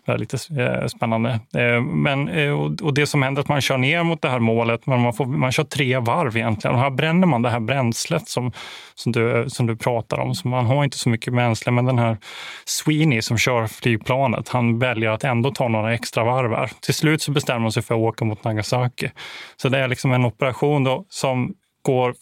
[0.09, 1.39] Det är lite eh, spännande.
[1.53, 4.29] Eh, men, eh, och, och det som händer är att man kör ner mot det
[4.29, 6.75] här målet, men man, får, man kör tre varv egentligen.
[6.75, 8.51] Och här bränner man det här bränslet som,
[8.95, 10.35] som, du, som du pratar om.
[10.35, 12.17] Så man har inte så mycket bränsle, men den här
[12.65, 16.71] Sweeney som kör flygplanet, han väljer att ändå ta några extra varv här.
[16.81, 19.09] Till slut så bestämmer man sig för att åka mot Nagasaki.
[19.57, 22.13] Så det är liksom en operation då som går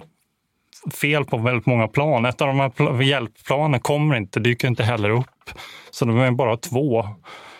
[0.93, 2.25] fel på väldigt många plan.
[2.25, 5.49] Ett av de här pl- hjälpplanen kommer inte, dyker inte heller upp.
[5.91, 7.07] Så de är bara två.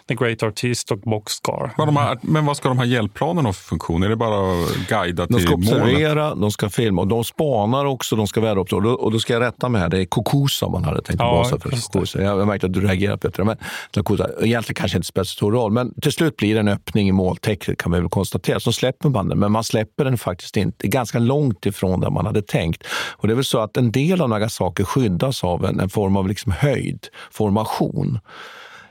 [0.08, 1.74] The Great Artist och Boxcar.
[1.78, 4.04] Vad de här, men vad ska de här hjälpplanen ha för funktion?
[4.04, 5.72] Är det bara att guida De till ska målet?
[5.74, 8.74] observera, de ska filma och de spanar också, de ska vädra upp.
[8.74, 11.22] Och då, och då ska jag rätta mig här, det är Kokusa man hade tänkt
[11.22, 11.70] att Ja, basa för.
[11.70, 12.22] Kokusa.
[12.22, 13.44] Jag märkte att du reagerar Peter.
[13.44, 13.58] Men,
[13.94, 17.10] Kokusa, egentligen kanske inte spelar så stor roll, men till slut blir det en öppning
[17.10, 18.60] i måltäcket kan vi väl konstatera.
[18.60, 20.88] Så släpper man den, men man släpper den faktiskt inte.
[20.88, 22.84] ganska långt ifrån där man hade tänkt.
[23.12, 26.18] Och det är väl så att en del av Nagasaki skyddas av en, en form
[26.18, 28.20] av liksom höjd formation.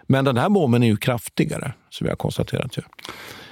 [0.07, 2.77] Men den här bomben är ju kraftigare, som vi har konstaterat.
[2.77, 2.83] Ju.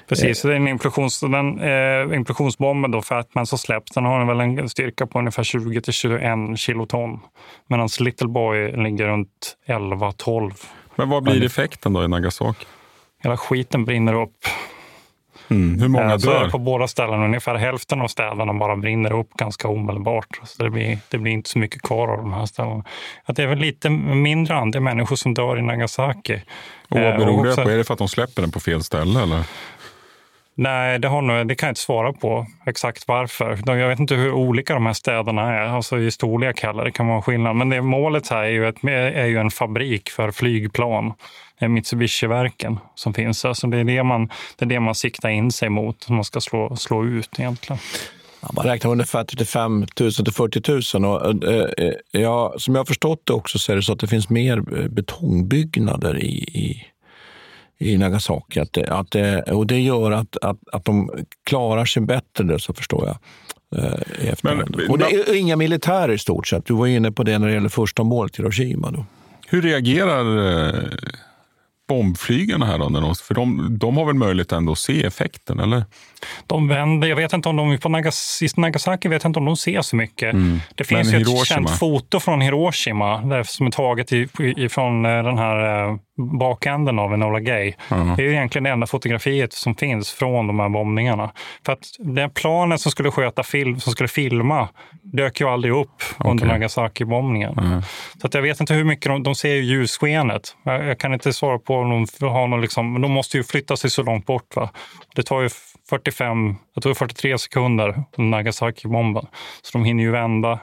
[0.08, 4.24] Precis, så det är en implosions, den, eh, implosionsbomben då, Fatman som släpps, den har
[4.24, 7.20] väl en styrka på ungefär 20 till 21 kiloton.
[7.68, 10.52] Medan Little Boy ligger runt 11-12.
[10.96, 12.66] Men vad blir effekten då i Nagasaki?
[13.22, 14.36] Hela skiten brinner upp.
[15.50, 15.80] Mm.
[15.80, 16.44] Hur många Eh, så är dör?
[16.44, 17.24] det på båda ställena.
[17.24, 20.40] Ungefär hälften av städerna bara brinner upp ganska omedelbart.
[20.44, 22.84] Så det blir, det blir inte så mycket kvar av de här ställena.
[23.24, 26.34] Att det är väl lite mindre andel människor som dör i Nagasaki.
[26.88, 27.70] Och vad Eh, beror det också- på?
[27.70, 29.22] Är det för att de släpper den på fel ställe?
[29.22, 29.44] Eller?
[30.56, 33.58] Nej, det, har nog, det kan jag inte svara på exakt varför.
[33.66, 36.84] Jag vet inte hur olika de här städerna är, alltså i storlek heller.
[36.84, 37.56] Det kan vara skillnad.
[37.56, 41.12] Men det, målet här är ju, ett, är ju en fabrik för flygplan.
[41.60, 43.44] Mitsubishi-verken som finns.
[43.44, 46.24] Alltså det, är det, man, det är det man siktar in sig mot, som man
[46.24, 47.78] ska slå, slå ut egentligen.
[48.40, 51.14] Ja, man räknar ungefär 35 000 till 40 000.
[51.14, 54.00] Och, eh, eh, ja, som jag har förstått det också så är det så att
[54.00, 56.84] det finns mer eh, betongbyggnader i, i,
[57.78, 58.60] i Nagasaki.
[58.60, 61.10] Att det, att det, och det gör att, att, att de
[61.46, 63.16] klarar sig bättre, det, så förstår jag.
[63.76, 66.66] Eh, men, och det är inga militärer i stort sett.
[66.66, 68.90] Du var inne på det när det gäller första målet, Hiroshima.
[68.90, 69.06] Då.
[69.46, 70.88] Hur reagerar eh,
[71.88, 72.88] bombflygarna här då?
[72.88, 75.84] När för de, de har väl möjlighet ändå att se effekten, eller?
[76.46, 77.88] De vänder, jag vet inte om de, på
[78.56, 80.32] Nagasaki vet jag inte om de ser så mycket.
[80.34, 80.60] Mm.
[80.74, 85.88] Det finns ju ett känt foto från Hiroshima som är taget ifrån eh, den här
[86.16, 87.72] bakänden av Enola Gay.
[87.90, 88.16] Mm.
[88.16, 91.32] Det är egentligen det enda fotografiet som finns från de här bombningarna.
[91.66, 94.68] För att det planet som skulle sköta film, som skulle filma,
[95.02, 96.30] dök ju aldrig upp okay.
[96.30, 97.58] under Nagasaki-bombningen.
[97.58, 97.82] Mm.
[98.20, 100.56] Så att jag vet inte hur mycket de, de ser ljusskenet.
[100.62, 103.44] Jag, jag, kan inte svara på om de har någon liksom, men de måste ju
[103.44, 104.56] flytta sig så långt bort.
[104.56, 104.70] Va?
[105.14, 105.48] Det tar ju
[105.90, 109.26] 45, jag tror 43 sekunder, Nagasaki-bomben.
[109.62, 110.60] Så de hinner ju vända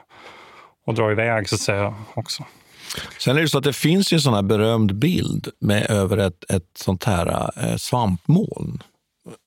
[0.86, 2.44] och dra iväg så att säga också.
[3.20, 6.18] Sen är det så att det finns ju en sån här berömd bild med över
[6.18, 8.84] ett, ett sånt här eh, svampmoln.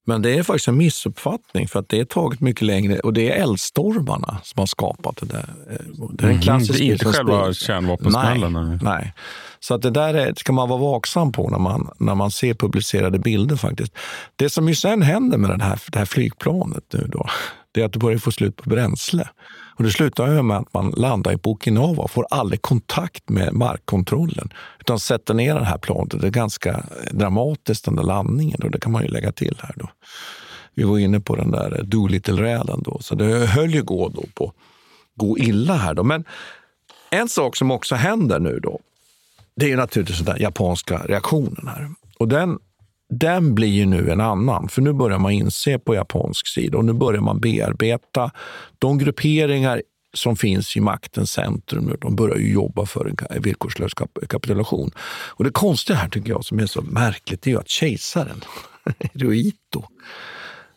[0.06, 3.30] Men det är faktiskt en missuppfattning för att det är taget mycket längre och det
[3.30, 5.54] är eldstormarna som har skapat det där.
[5.70, 8.52] Eh, det är en klassisk mm, det är inte själva kärnvapensmällen?
[8.52, 9.14] Nej, nej.
[9.60, 12.54] Så att det där är, ska man vara vaksam på när man, när man ser
[12.54, 13.96] publicerade bilder faktiskt.
[14.36, 17.28] Det som ju sen händer med den här, det här flygplanet nu då,
[17.72, 19.28] det är att det börjar få slut på bränsle.
[19.76, 24.52] Och det slutar med att man landar i Okinawa och får aldrig kontakt med markkontrollen.
[24.80, 26.20] Utan sätter ner det här planet.
[26.20, 29.74] Det är ganska dramatiskt den där landningen och det kan man ju lägga till här.
[29.76, 29.88] Då.
[30.74, 34.52] Vi var inne på den där Doolittle-räden då, så det höll ju gå då på
[35.14, 35.94] gå illa här.
[35.94, 36.02] Då.
[36.02, 36.24] Men
[37.10, 38.80] en sak som också händer nu då,
[39.56, 41.90] det är ju naturligtvis den japanska reaktionen här.
[42.18, 42.58] Och den
[43.18, 46.84] den blir ju nu en annan, för nu börjar man inse på japansk sida och
[46.84, 48.30] nu börjar man bearbeta
[48.78, 49.82] de grupperingar
[50.14, 51.96] som finns i maktens centrum.
[52.00, 53.92] De börjar ju jobba för en villkorslös
[54.28, 54.90] kapitulation.
[55.30, 58.44] Och det konstiga här tycker jag, som är så märkligt, är ju att kejsaren,
[58.98, 59.84] Hirohito,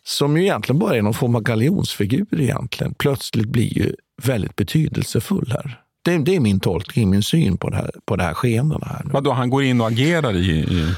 [0.04, 5.52] som ju egentligen bara är någon form av galjonsfigur egentligen, plötsligt blir ju väldigt betydelsefull
[5.52, 5.80] här.
[6.02, 8.86] Det, det är min tolkning, min syn på det här, på det här skeendena.
[8.86, 10.50] Här Vadå, han går in och agerar i...
[10.50, 10.94] i...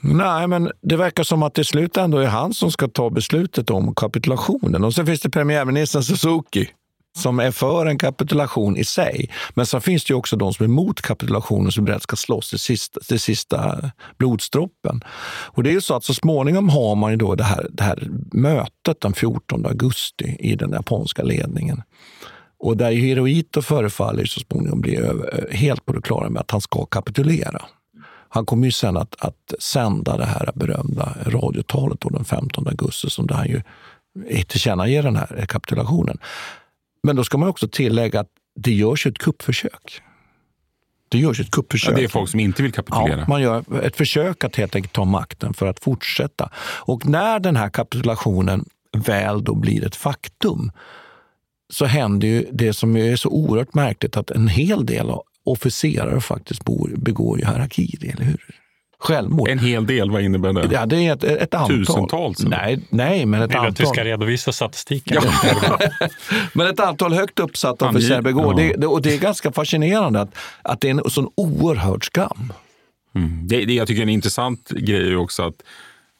[0.00, 3.70] Nej, men det verkar som att det slut ändå är han som ska ta beslutet
[3.70, 4.84] om kapitulationen.
[4.84, 6.68] Och sen finns det premiärministern Suzuki
[7.16, 9.30] som är för en kapitulation i sig.
[9.54, 12.58] Men så finns det också de som är emot kapitulationen som beredda ska slåss till
[12.58, 15.04] sista, till sista blodsdroppen.
[15.46, 17.82] Och det är ju så att så småningom har man ju då det här, det
[17.82, 21.82] här mötet den 14 augusti i den japanska ledningen.
[22.58, 25.10] Och där Hirohito förefaller så småningom bli
[25.50, 27.64] helt på det klara med att han ska kapitulera.
[28.36, 33.26] Han kommer ju sen att, att sända det här berömda radiotalet den 15 augusti som
[33.26, 33.62] där han ju
[34.44, 36.18] tillkännager den här kapitulationen.
[37.02, 40.02] Men då ska man också tillägga att det görs ett kuppförsök.
[41.08, 41.92] Det görs ett kuppförsök.
[41.92, 43.20] Ja, det är folk som inte vill kapitulera?
[43.20, 46.50] Ja, man gör ett försök att helt enkelt ta makten för att fortsätta.
[46.58, 50.70] Och när den här kapitulationen väl då blir ett faktum
[51.72, 55.10] så händer ju det som är så oerhört märkligt att en hel del
[55.46, 58.40] officerare faktiskt bor, begår ju harakiri, eller hur?
[58.98, 59.48] Självmord.
[59.48, 60.68] En hel del, vad innebär det?
[60.72, 61.78] Ja, det är ett, ett antal.
[61.78, 62.44] Tusentals?
[62.44, 63.72] Nej, nej, men ett Vill antal.
[63.72, 65.22] att vi ska redovisa statistiken?
[65.22, 65.78] Ja.
[66.52, 68.60] men ett antal högt uppsatta officerare begår.
[68.62, 68.72] Ja.
[68.76, 72.52] Det, och det är ganska fascinerande att, att det är en sån oerhörd skam.
[73.14, 73.48] Mm.
[73.48, 75.62] Det, det jag tycker är en intressant grej är också att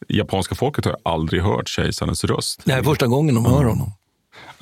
[0.08, 2.60] japanska folket har aldrig hört kejsarens röst.
[2.64, 3.92] Det är första gången de hör honom.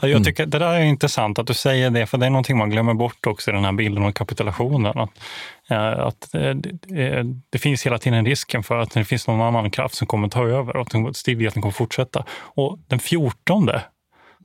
[0.01, 0.25] Jag mm.
[0.25, 2.95] tycker det där är intressant att du säger det, för det är någonting man glömmer
[2.95, 4.99] bort också i den här bilden om kapitulationen.
[4.99, 5.11] Att,
[5.99, 9.95] att eh, det, det, finns hela tiden risken för att det finns någon annan kraft
[9.95, 12.25] som kommer ta över och att stridigheten kommer fortsätta.
[12.31, 13.67] Och den 14,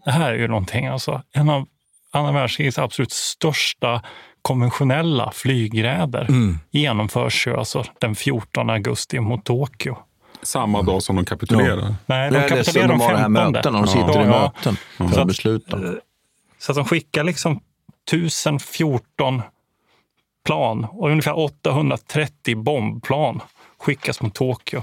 [0.05, 1.65] det här är ju någonting, alltså, en av
[2.11, 4.01] andra världskrigets absolut största
[4.41, 6.59] konventionella flygräder mm.
[6.71, 9.97] genomförs ju alltså den 14 augusti mot Tokyo
[10.41, 11.77] samma dag som de kapitulerar?
[11.77, 11.95] Ja.
[12.05, 13.23] Nej, de kapitulerar den 15.
[13.23, 14.23] De möten, de sitter ja.
[14.23, 15.77] i möten för så att besluta.
[15.77, 15.93] Eh,
[16.57, 17.59] så att de skickar liksom
[18.07, 19.41] 1014
[20.45, 23.41] plan och ungefär 830 bombplan
[23.79, 24.81] skickas mot Tokyo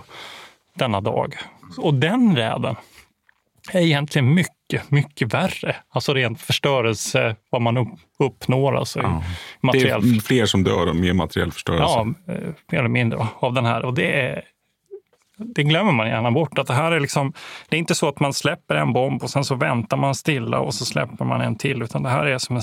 [0.74, 1.34] denna dag.
[1.78, 2.76] Och den räden
[3.72, 5.76] är egentligen mycket, mycket värre.
[5.88, 8.76] Alltså rent förstörelse, vad man uppnår.
[8.76, 9.22] Alltså ja.
[9.60, 10.12] materiell...
[10.12, 12.14] Det är fler som dör och mer materiell förstörelse.
[12.26, 12.40] Ja, eh,
[12.70, 13.84] mer eller mindre av den här.
[13.84, 14.42] Och det är
[15.36, 16.58] det glömmer man gärna bort.
[16.58, 17.32] Att det, här är liksom,
[17.68, 20.58] det är inte så att man släpper en bomb och sen så väntar man stilla
[20.58, 21.82] och så släpper man en till.
[21.82, 22.62] Utan det här är som en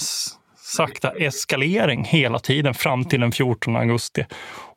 [0.58, 4.26] sakta eskalering hela tiden fram till den 14 augusti.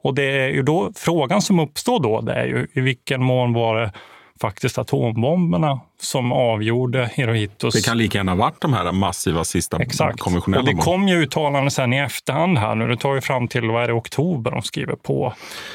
[0.02, 3.52] Och det är ju då, frågan som uppstår då, det är ju i vilken mån
[3.52, 3.92] var det
[4.40, 7.74] faktiskt atombomberna som avgjorde Hirohitos...
[7.74, 10.20] Det kan lika gärna ha varit de här massiva sista Exakt.
[10.20, 10.84] konventionella Och det bomberna.
[10.84, 12.88] kom ju uttalanden sen i efterhand här nu.
[12.88, 15.34] Det tar ju fram till, vad är det, oktober de skriver på.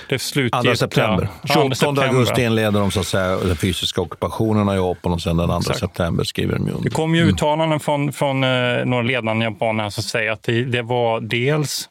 [0.09, 0.71] Det slutgiltiga...
[0.71, 1.29] 2 september.
[1.53, 5.37] 2 28 augusti inleder de så att säga, den fysiska ockupationen av Japan och sen
[5.37, 5.79] den 2 Exakt.
[5.79, 6.83] september skriver de ju under.
[6.83, 8.49] Det kom ju uttalanden från, från eh,
[8.85, 11.89] några ledande japaner som säger att det, det var dels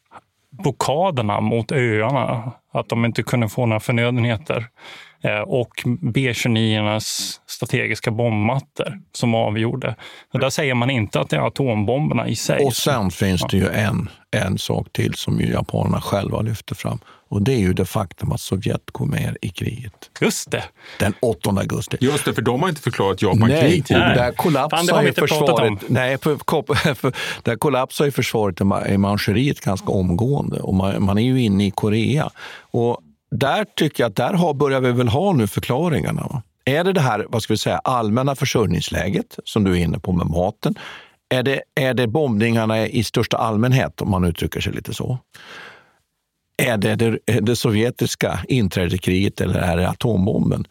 [0.51, 4.66] blockaderna mot öarna, att de inte kunde få några förnödenheter
[5.47, 7.01] och B-29
[7.47, 9.95] strategiska bombmattor som avgjorde.
[10.33, 12.64] Så där säger man inte att det är atombomberna i sig.
[12.64, 16.99] Och sen finns det ju en, en sak till som ju japanerna själva lyfter fram.
[17.29, 20.11] Och det är ju det faktum att Sovjet går med i kriget.
[20.21, 20.64] Just det.
[20.99, 21.97] Den 8 augusti.
[22.01, 24.14] Just det, för de har inte förklarat Japan Nej, tidigare.
[24.14, 25.79] där kollapsar ju försvaret.
[25.89, 26.37] Nej, för,
[26.95, 27.12] för,
[27.43, 31.71] där kollapsar ju försvaret i Manchuriet ganska omgående och man, man är ju inne i
[31.71, 32.31] Korea.
[32.61, 33.01] Och
[33.31, 36.22] där tycker jag att där har, börjar vi väl ha nu förklaringarna.
[36.22, 36.43] Va?
[36.64, 40.12] Är det det här vad ska vi säga, allmänna försörjningsläget som du är inne på
[40.12, 40.74] med maten?
[41.28, 45.18] Är det, är det bombningarna i största allmänhet, om man uttrycker sig lite så?
[46.57, 50.66] Är det det, är det sovjetiska inträdeskriget eller är det atombomben?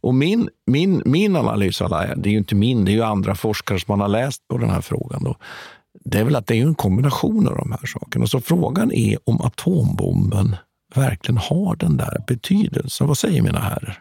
[0.00, 3.78] Och min, min, min analys, det är ju inte min, det är ju andra forskare
[3.78, 5.24] som man har läst på den här frågan.
[5.24, 5.36] Då.
[6.04, 8.26] Det är väl att det är en kombination av de här sakerna.
[8.26, 10.56] Så frågan är om atombomben
[10.94, 13.06] verkligen har den där betydelsen.
[13.06, 14.00] Vad säger mina herrar?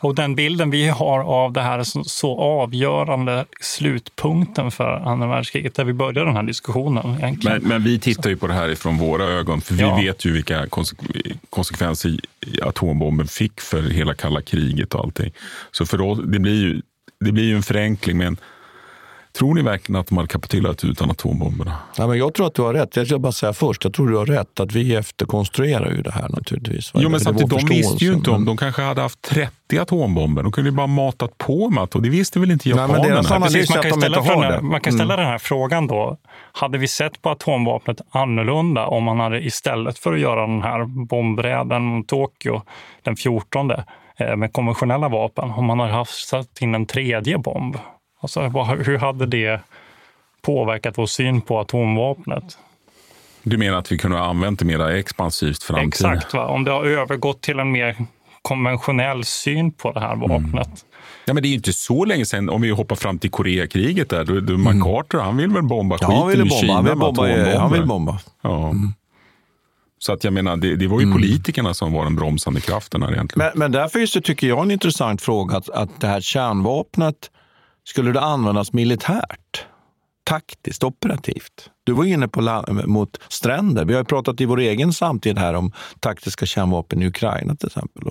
[0.00, 5.74] Och den bilden vi har av det här så, så avgörande slutpunkten för andra världskriget,
[5.74, 7.58] där vi började den här diskussionen egentligen.
[7.62, 9.96] Men, men vi tittar ju på det här ifrån våra ögon, för vi Ja.
[9.96, 15.32] vet ju vilka konse- konsekvenser i- atombomben fick för hela kalla kriget och allting.
[15.72, 16.82] Så för oss, det blir ju,
[17.24, 18.36] det blir ju en förenkling, men
[19.38, 21.76] tror ni verkligen att de hade kapitulerat utan atombomberna?
[21.96, 22.96] Ja, men jag tror att du har rätt.
[22.96, 26.12] Jag ska bara säga först, jag tror du har rätt att vi efterkonstruerar ju det
[26.12, 26.90] här naturligtvis.
[26.94, 30.42] Jo, men samtidigt, de visste ju inte om, men- de kanske hade haft 30 atombomber.
[30.42, 32.90] De kunde ju bara matat på med att, och det visste väl inte Nej, men
[32.90, 33.14] japanerna?
[33.14, 35.22] deras analys Precis, man kan, ställa man kan ställa Mm.
[35.24, 36.16] den här frågan då.
[36.52, 40.84] Hade vi sett på atomvapnet annorlunda om man hade istället för att göra den här
[41.06, 42.62] bombräden mot Tokyo
[43.02, 47.76] den 14 eh, med konventionella vapen, om man hade haft satt in en tredje bomb?
[48.22, 48.40] Alltså,
[48.74, 49.60] hur hade det
[50.42, 52.58] påverkat vår syn på atomvapnet?
[53.42, 55.88] Du menar att vi kunde ha använt det mer expansivt framtiden?
[55.88, 56.46] Exakt, va?
[56.46, 57.96] om det har övergått till en mer
[58.42, 60.28] konventionell syn på det här Mm.
[60.28, 60.84] vapnet.
[61.24, 64.08] Ja, men det är ju inte så länge sedan, om vi hoppar fram till Koreakriget,
[64.10, 66.10] där, då, då MacArthur han vill väl bomba Mm.
[66.12, 66.60] Ja, han skiten ville ur bomba.
[66.60, 67.22] Kina Han vill med bomba.
[67.22, 67.58] atombomber.
[67.58, 68.18] Han vill bomba.
[68.42, 68.72] Ja.
[69.98, 71.16] Så att jag menar, det, det var ju Mm.
[71.18, 73.48] politikerna som var den bromsande kraften här egentligen.
[73.54, 77.30] Men, men därför finns det, tycker jag, en intressant fråga att, att det här kärnvapnet,
[77.84, 79.66] skulle det användas militärt?
[80.24, 81.70] Taktiskt, operativt?
[81.84, 83.84] Du var inne på mot stränder.
[83.84, 87.66] Vi har ju pratat i vår egen samtid här om taktiska kärnvapen i Ukraina till
[87.66, 88.02] exempel.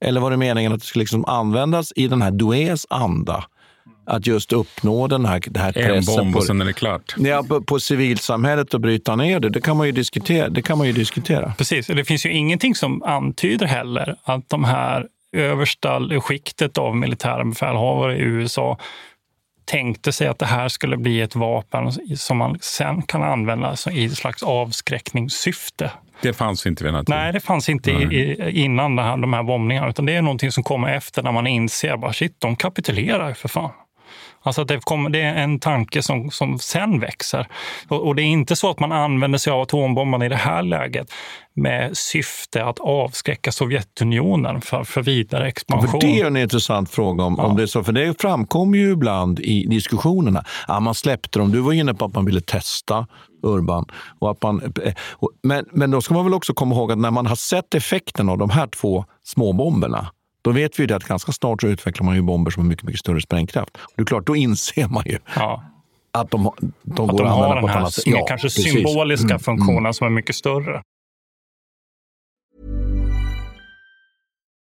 [0.00, 3.44] Eller var det meningen att det skulle liksom användas i den här Douais anda?
[4.06, 6.72] Att just uppnå den här, det här En pressen bomb på, och sen är det
[6.72, 7.14] klart.
[7.18, 9.48] ja, på, på civilsamhället och bryta ner det.
[9.48, 10.48] Det kan man ju diskutera.
[10.48, 11.54] Det kan man ju diskutera.
[11.58, 17.44] Precis, det finns ju ingenting som antyder heller att de här översta skiktet av militära
[17.44, 18.78] befälhavare i USA
[19.64, 24.04] tänkte sig att det här skulle bli ett vapen som man sen kan använda i
[24.04, 25.90] ett slags avskräckningssyfte.
[26.22, 27.20] Det fanns inte vid den här tiden.
[27.20, 30.52] Nej, det fanns inte i, innan det här, de här bombningarna, utan det är någonting
[30.52, 33.70] som kommer efter när man inser shit, de kapitulerar för fan.
[34.48, 37.48] Alltså det, kommer, det är en tanke som, som sen växer.
[37.88, 40.62] Och, och det är inte så att man använder sig av atombomberna i det här
[40.62, 41.12] läget
[41.54, 46.00] med syfte att avskräcka Sovjetunionen för, för vidare För expansion.
[46.00, 47.24] det är en intressant fråga.
[47.24, 47.84] om, om det är så.
[47.84, 50.44] För det framkommer ju ibland i diskussionerna.
[50.68, 51.52] Ja, man släppte dem.
[51.52, 53.06] Du var inne på att man ville testa
[53.42, 53.84] Urban.
[54.18, 54.94] Och att man, eh,
[55.42, 58.28] men, men då ska man väl också komma ihåg att när man har sett effekten
[58.28, 60.10] av de här två småbomberna
[60.48, 62.68] då vet vi ju det att ganska snart så utvecklar man ju bomber som har
[62.68, 63.78] mycket, mycket större sprängkraft.
[63.96, 65.62] Det är klart, då inser man ju Ja.
[66.12, 66.50] att de,
[66.82, 68.06] de Att går de att använda på ett annat sätt.
[68.06, 68.72] är kanske precis.
[68.72, 69.94] symboliska Mm, funktionen mm.
[69.94, 70.82] som är mycket större.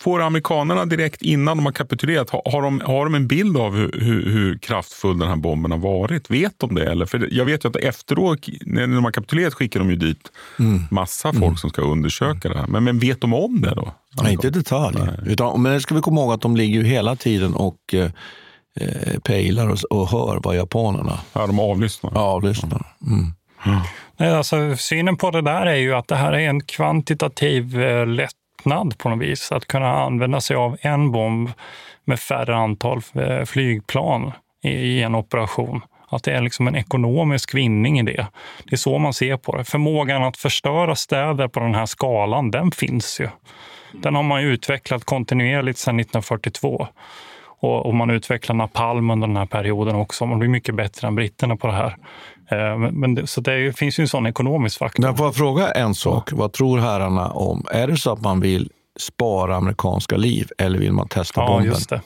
[0.00, 3.76] Får amerikanerna direkt innan de har kapitulerat, har, har, de, har de en bild av
[3.76, 6.30] hur, hur, hur, kraftfull den här bomben har varit?
[6.30, 6.90] Vet de det?
[6.90, 7.06] Eller?
[7.06, 10.82] För jag vet ju att efteråt, när de har kapitulerat, skickar de ju dit mm.
[10.90, 11.56] massa folk mm.
[11.56, 12.66] som ska undersöka det här.
[12.66, 13.94] Men, men vet de om det då?
[14.22, 14.98] Nej, inte i detalj.
[15.26, 18.10] Utan, men ska vi komma ihåg att de ligger ju hela tiden och eh,
[18.80, 21.18] eh pejlar och, och hör vad japanerna...
[21.32, 22.12] Ja, de avlyssnar.
[22.14, 22.86] Ja, avlyssnar.
[23.06, 23.32] Mm.
[23.66, 23.80] Mm.
[24.16, 28.06] Nej, alltså, synen på det där är ju att det här är en kvantitativ eh,
[28.06, 29.52] lätt lättnad på något vis.
[29.52, 31.50] Att kunna använda sig av en bomb
[32.04, 34.32] med färre antal eh, flygplan
[34.62, 35.80] i en operation.
[36.10, 38.26] Att det är liksom en ekonomisk vinning i det.
[38.64, 39.64] Det är så man ser på det.
[39.64, 43.28] Förmågan att förstöra städer på den här skalan, den finns ju.
[43.92, 46.86] Den har man utvecklat kontinuerligt sedan 1942.
[47.60, 50.26] Och, och man utvecklar napalm under den här perioden också.
[50.26, 51.96] Man blir mycket bättre än britterna på det här.
[52.50, 55.02] Eh, men det, så det finns ju en sån ekonomisk faktor.
[55.02, 56.32] Men får jag fråga en sak?
[56.32, 60.92] Vad tror herrarna om, är det så att man vill spara amerikanska liv eller vill
[60.92, 61.64] man testa bomben?
[61.66, 62.00] Ja, just det.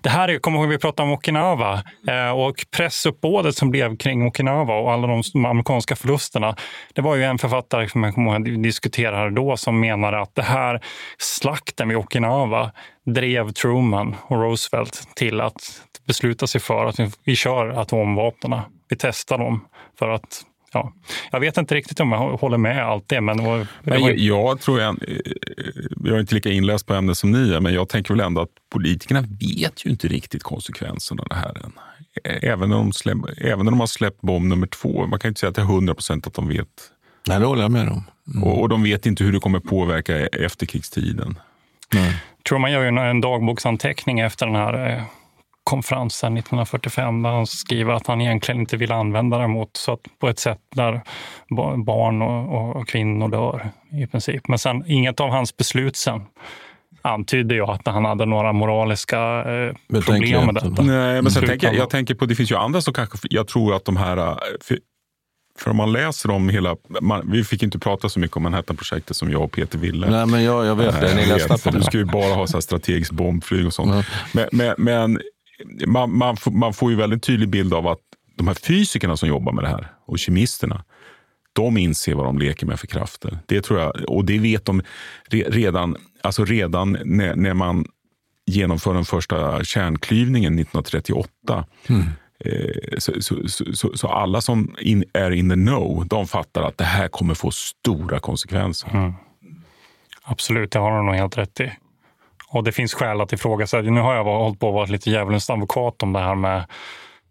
[0.00, 4.26] Det här är, kommer ihåg vi pratade om Okinawa eh, och pressuppbådet som blev kring
[4.26, 6.56] Okinawa och alla de amerikanska förlusterna.
[6.94, 10.80] Det var ju en författare som jag diskuterade då som menade att det här
[11.18, 12.70] slakten vid Okinawa
[13.06, 18.60] drev Truman och Roosevelt till att besluta sig för att vi kör atomvapnen.
[18.88, 19.64] Vi testar dem
[19.98, 20.92] för att Ja,
[21.30, 23.20] jag vet inte riktigt om jag håller med allt det.
[23.20, 24.96] Men, det var, men jag, jag, tror jag,
[26.04, 28.40] jag är inte lika inläst på ämnet som ni är, men jag tänker väl ändå
[28.40, 31.72] att politikerna vet ju inte riktigt konsekvenserna av det här än.
[32.42, 35.06] Även när, de släpp, även när de har släppt bomb nummer två.
[35.06, 36.68] Man kan inte säga till 100 procent att de vet.
[37.28, 38.04] Nej, det håller jag med om.
[38.34, 38.44] Mm.
[38.44, 41.38] Och, och, de vet inte hur det kommer påverka efterkrigstiden.
[41.94, 42.22] Nej.
[42.48, 45.02] tror man gör ju en dagboksanteckning efter den här eh,
[45.68, 50.00] konferensen 1945 där han skriver att han egentligen inte vill använda det mot, så att
[50.18, 51.02] på ett sätt där
[51.84, 53.70] barn och, och kvinnor dör
[54.02, 54.48] i princip.
[54.48, 56.20] Men sen inget av hans beslut sen
[57.02, 60.82] antydde ju att han hade några moraliska eh, problem med detta.
[60.82, 63.48] Nej, men sen tänker jag, jag tänker på, det finns ju andra som kanske, jag
[63.48, 64.78] tror att de här eh, för,
[65.58, 66.76] för om man läser om hela...
[67.00, 70.10] Man, vi fick inte prata så mycket om Manhattan-projektet som jag och Peter ville.
[70.10, 71.14] Nej, men jag, jag vet det.
[71.14, 71.78] Ni på det.
[71.78, 73.92] Du ska ju bara ha så här strategiskt bombflyg och sånt.
[73.92, 74.04] Mm.
[74.32, 75.20] Men, men, men
[75.86, 78.00] man, man, man, får ju väldigt tydlig bild av att
[78.36, 80.84] de här fysikerna som jobbar med det här och kemisterna,
[81.52, 83.38] de inser vad de leker med för krafter.
[83.46, 84.82] Det tror jag, och det vet de
[85.30, 87.86] redan, alltså redan när, när man
[88.46, 91.64] genomför den första kärnklyvningen 1938.
[91.88, 92.02] Mm.
[92.44, 96.78] Eh, så, så, så, så, alla som in, är in the know, de fattar att
[96.78, 98.90] det här kommer få stora konsekvenser.
[98.90, 99.12] Mm.
[100.22, 101.72] Absolut, det har de nog helt rätt i.
[102.50, 103.90] Och det finns skäl att ifrågasätta.
[103.90, 106.64] Nu har jag hållit på att vara lite djävulens advokat om det här med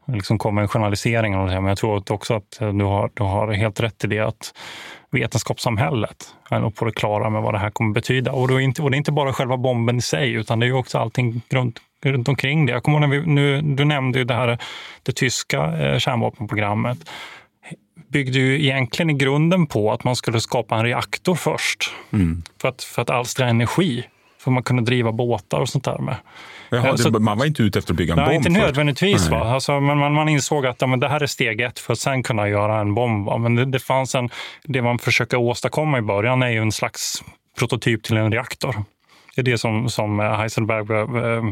[0.07, 1.39] liksom konventionaliseringen.
[1.39, 4.07] Och det här, men jag tror också att du har, du har helt rätt i
[4.07, 4.53] det att
[5.11, 8.31] vetenskapssamhället är nog på det klara med vad det här kommer betyda.
[8.31, 10.67] Och det är inte, och det är inte bara själva bomben i sig, utan det
[10.67, 12.71] är också allting runt, runt omkring det.
[12.71, 14.57] Jag kommer ihåg när vi, nu, du nämnde ju det här
[15.03, 17.09] det tyska eh, kärnvapenprogrammet
[18.07, 22.43] byggde ju egentligen i grunden på att man skulle skapa en reaktor först mm.
[22.61, 24.05] för, att, för att alstra energi
[24.39, 26.15] för man kunde driva båtar och sånt där med.
[26.69, 28.47] Jaha, det, så, man var inte ute efter att bygga en nej, bomb?
[28.47, 29.29] Inte nödvändigtvis.
[29.29, 29.37] Va?
[29.37, 31.99] Alltså, men man, man insåg att ja, men det här är steg ett för att
[31.99, 33.25] sen kunna göra en bomb.
[33.25, 33.37] Va?
[33.37, 34.29] Men det, det, fanns en,
[34.63, 37.23] det man försöker åstadkomma i början är ju en slags
[37.59, 38.75] prototyp till en reaktor.
[39.35, 41.43] Det är det som, som Heisenberg eh, eh,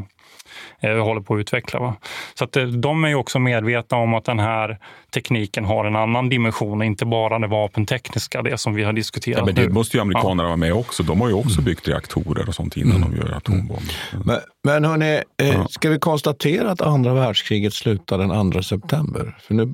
[0.82, 1.80] håller på att utveckla.
[1.80, 1.96] Va?
[2.34, 4.78] Så att eh, de är ju också medvetna om att den här
[5.14, 9.46] tekniken har en annan dimension, inte bara det vapentekniska, det som vi har diskuterat ja,
[9.46, 9.70] men Det nu.
[9.70, 10.48] måste ju amerikanerna ja.
[10.48, 11.04] vara med också.
[11.04, 11.66] De har ju också mm.
[11.66, 13.12] byggt reaktorer och sånt innan mm.
[13.12, 13.96] de gör atombomber.
[14.14, 14.24] Mm.
[14.26, 19.38] Men, men hörni, eh, ska vi konstatera att andra världskriget slutar den 2 september?
[19.42, 19.74] För nu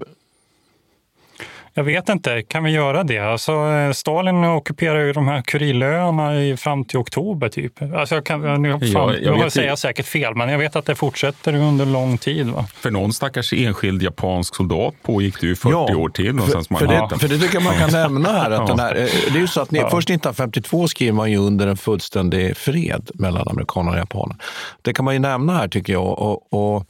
[1.74, 3.20] jag vet inte, kan vi göra det?
[3.20, 7.50] Alltså, eh, Stalin ockuperar ju de här Kurillöarna fram till oktober.
[7.50, 7.82] Typ.
[7.96, 10.86] Alltså, jag kan, nu, fan, ja, jag, jag säger säkert fel, men jag vet att
[10.86, 12.48] det fortsätter under lång tid.
[12.48, 12.68] Va?
[12.74, 16.40] För någon stackars enskild japansk soldat pågick det ju 40 ja, år till.
[16.40, 18.52] För, för, det, för det tycker jag man kan nämna här.
[18.52, 18.66] Att ja.
[18.66, 19.90] den här eh, det är ju så att ni, ja.
[19.90, 24.36] Först 1952 skriver man ju under en fullständig fred mellan amerikanerna och japanerna.
[24.82, 26.20] Det kan man ju nämna här tycker jag.
[26.20, 26.88] och, och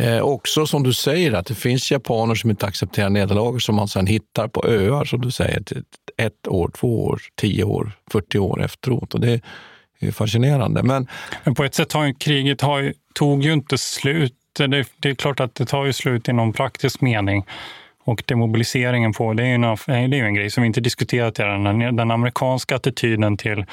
[0.00, 3.88] Eh, också som du säger att det finns japaner som inte accepterar nederlag som man
[3.88, 5.62] sedan hittar på öar, som du säger,
[6.16, 9.14] ett år, två år, tio år, 40 år efteråt.
[9.14, 9.40] Och det
[9.98, 10.82] är fascinerande.
[10.82, 11.06] Men,
[11.44, 14.34] Men på ett sätt har ju kriget har, tog ju inte slut.
[14.52, 17.46] Det, det, är klart att det tar ju slut i någon praktisk mening.
[18.04, 21.38] Och demobiliseringen på, det är ju en, det är en grej som vi inte diskuterat
[21.38, 21.64] redan.
[21.64, 23.64] Den, den amerikanska attityden till,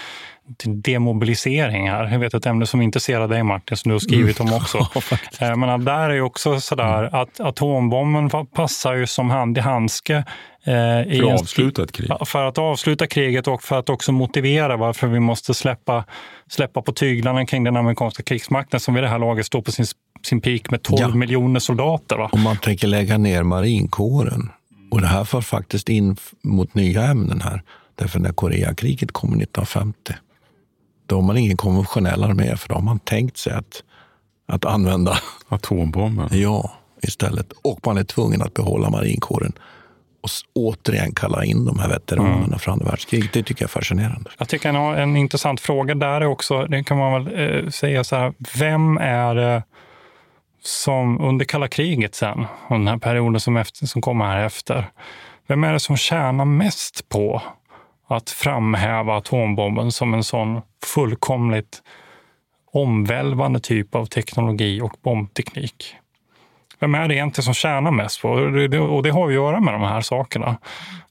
[0.57, 2.11] till demobilisering här.
[2.11, 4.77] Jag vet ett ämne som intresserar dig Martin, som du har skrivit om också.
[5.39, 5.59] Mm.
[5.59, 7.21] Men där är ju också sådär mm.
[7.21, 10.23] att atombomben passar ju som hand i handske
[10.67, 12.09] Eh, för att avsluta ett krig?
[12.25, 16.03] För att avsluta kriget och för att också motivera varför vi måste släppa,
[16.49, 19.85] släppa på tyglarna kring den amerikanska krigsmakten som vid det här laget står på sin,
[20.27, 21.07] sin peak med 12 ja.
[21.07, 22.15] miljoner soldater.
[22.17, 22.29] Va?
[22.31, 24.49] Om man tänker lägga ner marinkåren.
[24.91, 27.63] Och det här för faktiskt in mot nya ämnen här.
[27.95, 30.13] Därför när Koreakriget kom 1950,
[31.05, 33.83] då har man ingen konventionell armé, för då har man tänkt sig att,
[34.47, 35.17] att använda
[35.47, 36.27] atombomber.
[36.31, 36.71] Ja,
[37.01, 37.53] istället.
[37.63, 39.53] Och man är tvungen att behålla marinkåren
[40.21, 42.59] och återigen kalla in de här veteranerna mm.
[42.59, 43.33] från andra världskriget.
[43.33, 44.29] Det tycker jag är fascinerande.
[44.37, 48.03] Jag tycker en, en intressant fråga där är också, det kan man väl eh, säga
[48.03, 49.63] så här, vem är det
[50.67, 54.85] som under kalla kriget sen, och den här perioden som, efter, som kommer här efter,
[55.47, 57.41] vem är det som tjänar mest på
[58.07, 61.81] att framhäva atombomben som en sån fullkomligt
[62.71, 65.95] omvälvande typ av teknologi och bombteknik?
[66.79, 68.29] vem är det egentligen som tjänar mest på?
[68.29, 70.57] Och det har att göra med de här sakerna.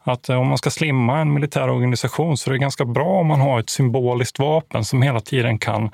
[0.03, 3.27] Att eh, om man ska slimma en militär organisation så är det ganska bra om
[3.27, 5.91] man har ett symboliskt vapen som hela tiden kan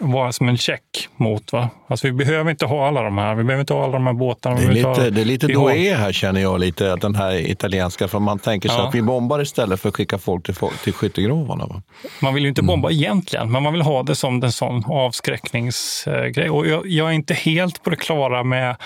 [0.00, 1.52] vara som en check mot.
[1.52, 1.68] Va?
[1.86, 3.34] Alltså vi behöver inte ha alla de här.
[3.34, 4.56] Vi behöver inte ha alla de här båtarna.
[4.56, 7.50] Det är lite, ha, det är lite då är här känner jag lite, den här
[7.50, 8.08] italienska.
[8.08, 8.88] För man tänker sig ja.
[8.88, 10.54] att vi bombar istället för att skicka folk till,
[10.84, 11.66] till skyttegrovarna.
[11.66, 11.82] Va?
[12.20, 12.66] Man vill ju inte mm.
[12.66, 16.50] bomba egentligen, men man vill ha det som en sån avskräckningsgrej.
[16.50, 18.76] Och jag, jag är inte helt på det klara med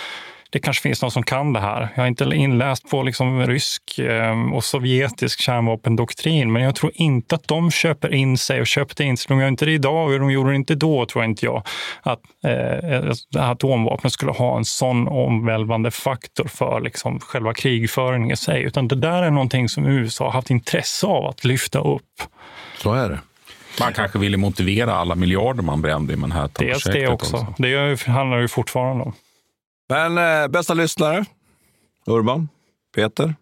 [0.51, 1.89] det kanske finns någon som kan det här.
[1.95, 7.35] Jag har inte inläst på liksom rysk ehm, och sovjetisk kärnvapendoktrin, men jag tror inte
[7.35, 9.27] att de köper in sig och köpte in sig.
[9.29, 11.63] De gör inte det idag och de gjorde det inte då, tror jag inte jag,
[12.03, 18.63] att eh, atomvapen skulle ha en sån omvälvande faktor för liksom själva krigföringen i sig.
[18.63, 22.05] Utan det där är någonting som USA har haft intresse av att lyfta upp.
[22.77, 23.19] Så är det.
[23.81, 26.93] Man kanske ville motivera alla miljarder man brände i Manhattan-projektet.
[26.93, 27.37] Dels det också.
[27.37, 27.55] också.
[27.59, 29.15] Det handlar ju fortfarande om.
[29.89, 31.24] Men eh, bästa lyssnare,
[32.07, 32.49] Urban,
[32.95, 33.34] Peter.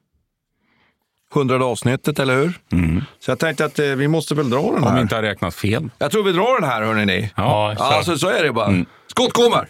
[1.30, 2.60] Hundrade avsnittet, eller hur?
[2.72, 3.04] Mm.
[3.18, 4.90] Så jag tänkte att eh, vi måste väl dra den här.
[4.90, 5.90] Om vi inte har räknat fel.
[5.98, 7.30] Jag tror vi drar den här, hörni ni.
[7.36, 8.66] Ja, ja alltså, så är det bara.
[8.66, 8.86] Mm.
[9.06, 9.68] Skott kommer!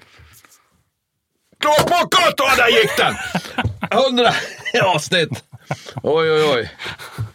[1.60, 2.04] Klart!
[2.40, 3.14] Och där gick den!
[4.00, 4.32] Hundra
[4.94, 5.44] avsnitt.
[6.02, 6.70] Oj, oj, oj.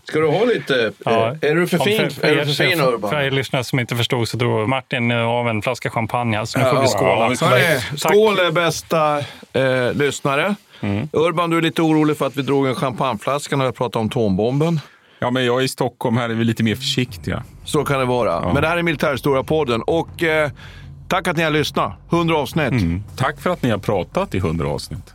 [0.04, 0.92] Ska du ha lite?
[1.06, 1.36] Ja.
[1.42, 3.10] Är du för fin, för, är du för fin Urban?
[3.10, 6.46] För er lyssnare som inte förstod så drog Martin av en flaska champagne.
[6.46, 6.88] Så nu får ja, vi
[7.36, 7.60] skåla.
[7.60, 9.20] Ja, skål är bästa
[9.54, 10.56] eh, lyssnare.
[10.82, 11.10] Mm.
[11.12, 14.08] Urban, du är lite orolig för att vi drog en champagneflaska när vi pratade om
[14.08, 14.80] atombomben.
[15.20, 16.18] Ja, men jag är i Stockholm.
[16.18, 17.44] Här är vi lite mer försiktiga.
[17.66, 18.30] Så kan det vara.
[18.30, 18.54] Ja.
[18.54, 19.82] Men det här är Militärhistoria-podden.
[19.82, 20.52] Och eh,
[21.08, 21.94] tack att ni har lyssnat.
[22.12, 22.72] 100 avsnitt.
[22.72, 23.04] Mm.
[23.16, 25.14] Tack för att ni har pratat i 100 avsnitt.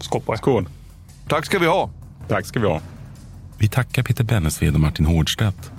[0.00, 0.36] Skål på er.
[0.36, 0.68] Skål.
[1.30, 1.90] Tack ska vi ha.
[2.28, 2.80] Tack ska vi ha.
[3.58, 5.72] Vi tackar Peter Bennesved och Martin Hårdstedt.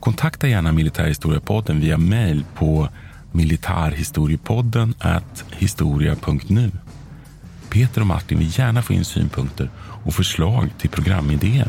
[0.00, 2.88] Kontakta gärna Militärhistoriepodden via mejl på
[3.32, 4.94] militarhistoriepodden
[5.50, 6.70] historia.nu.
[7.68, 9.70] Peter och Martin vill gärna få in synpunkter
[10.04, 11.68] och förslag till programidéer.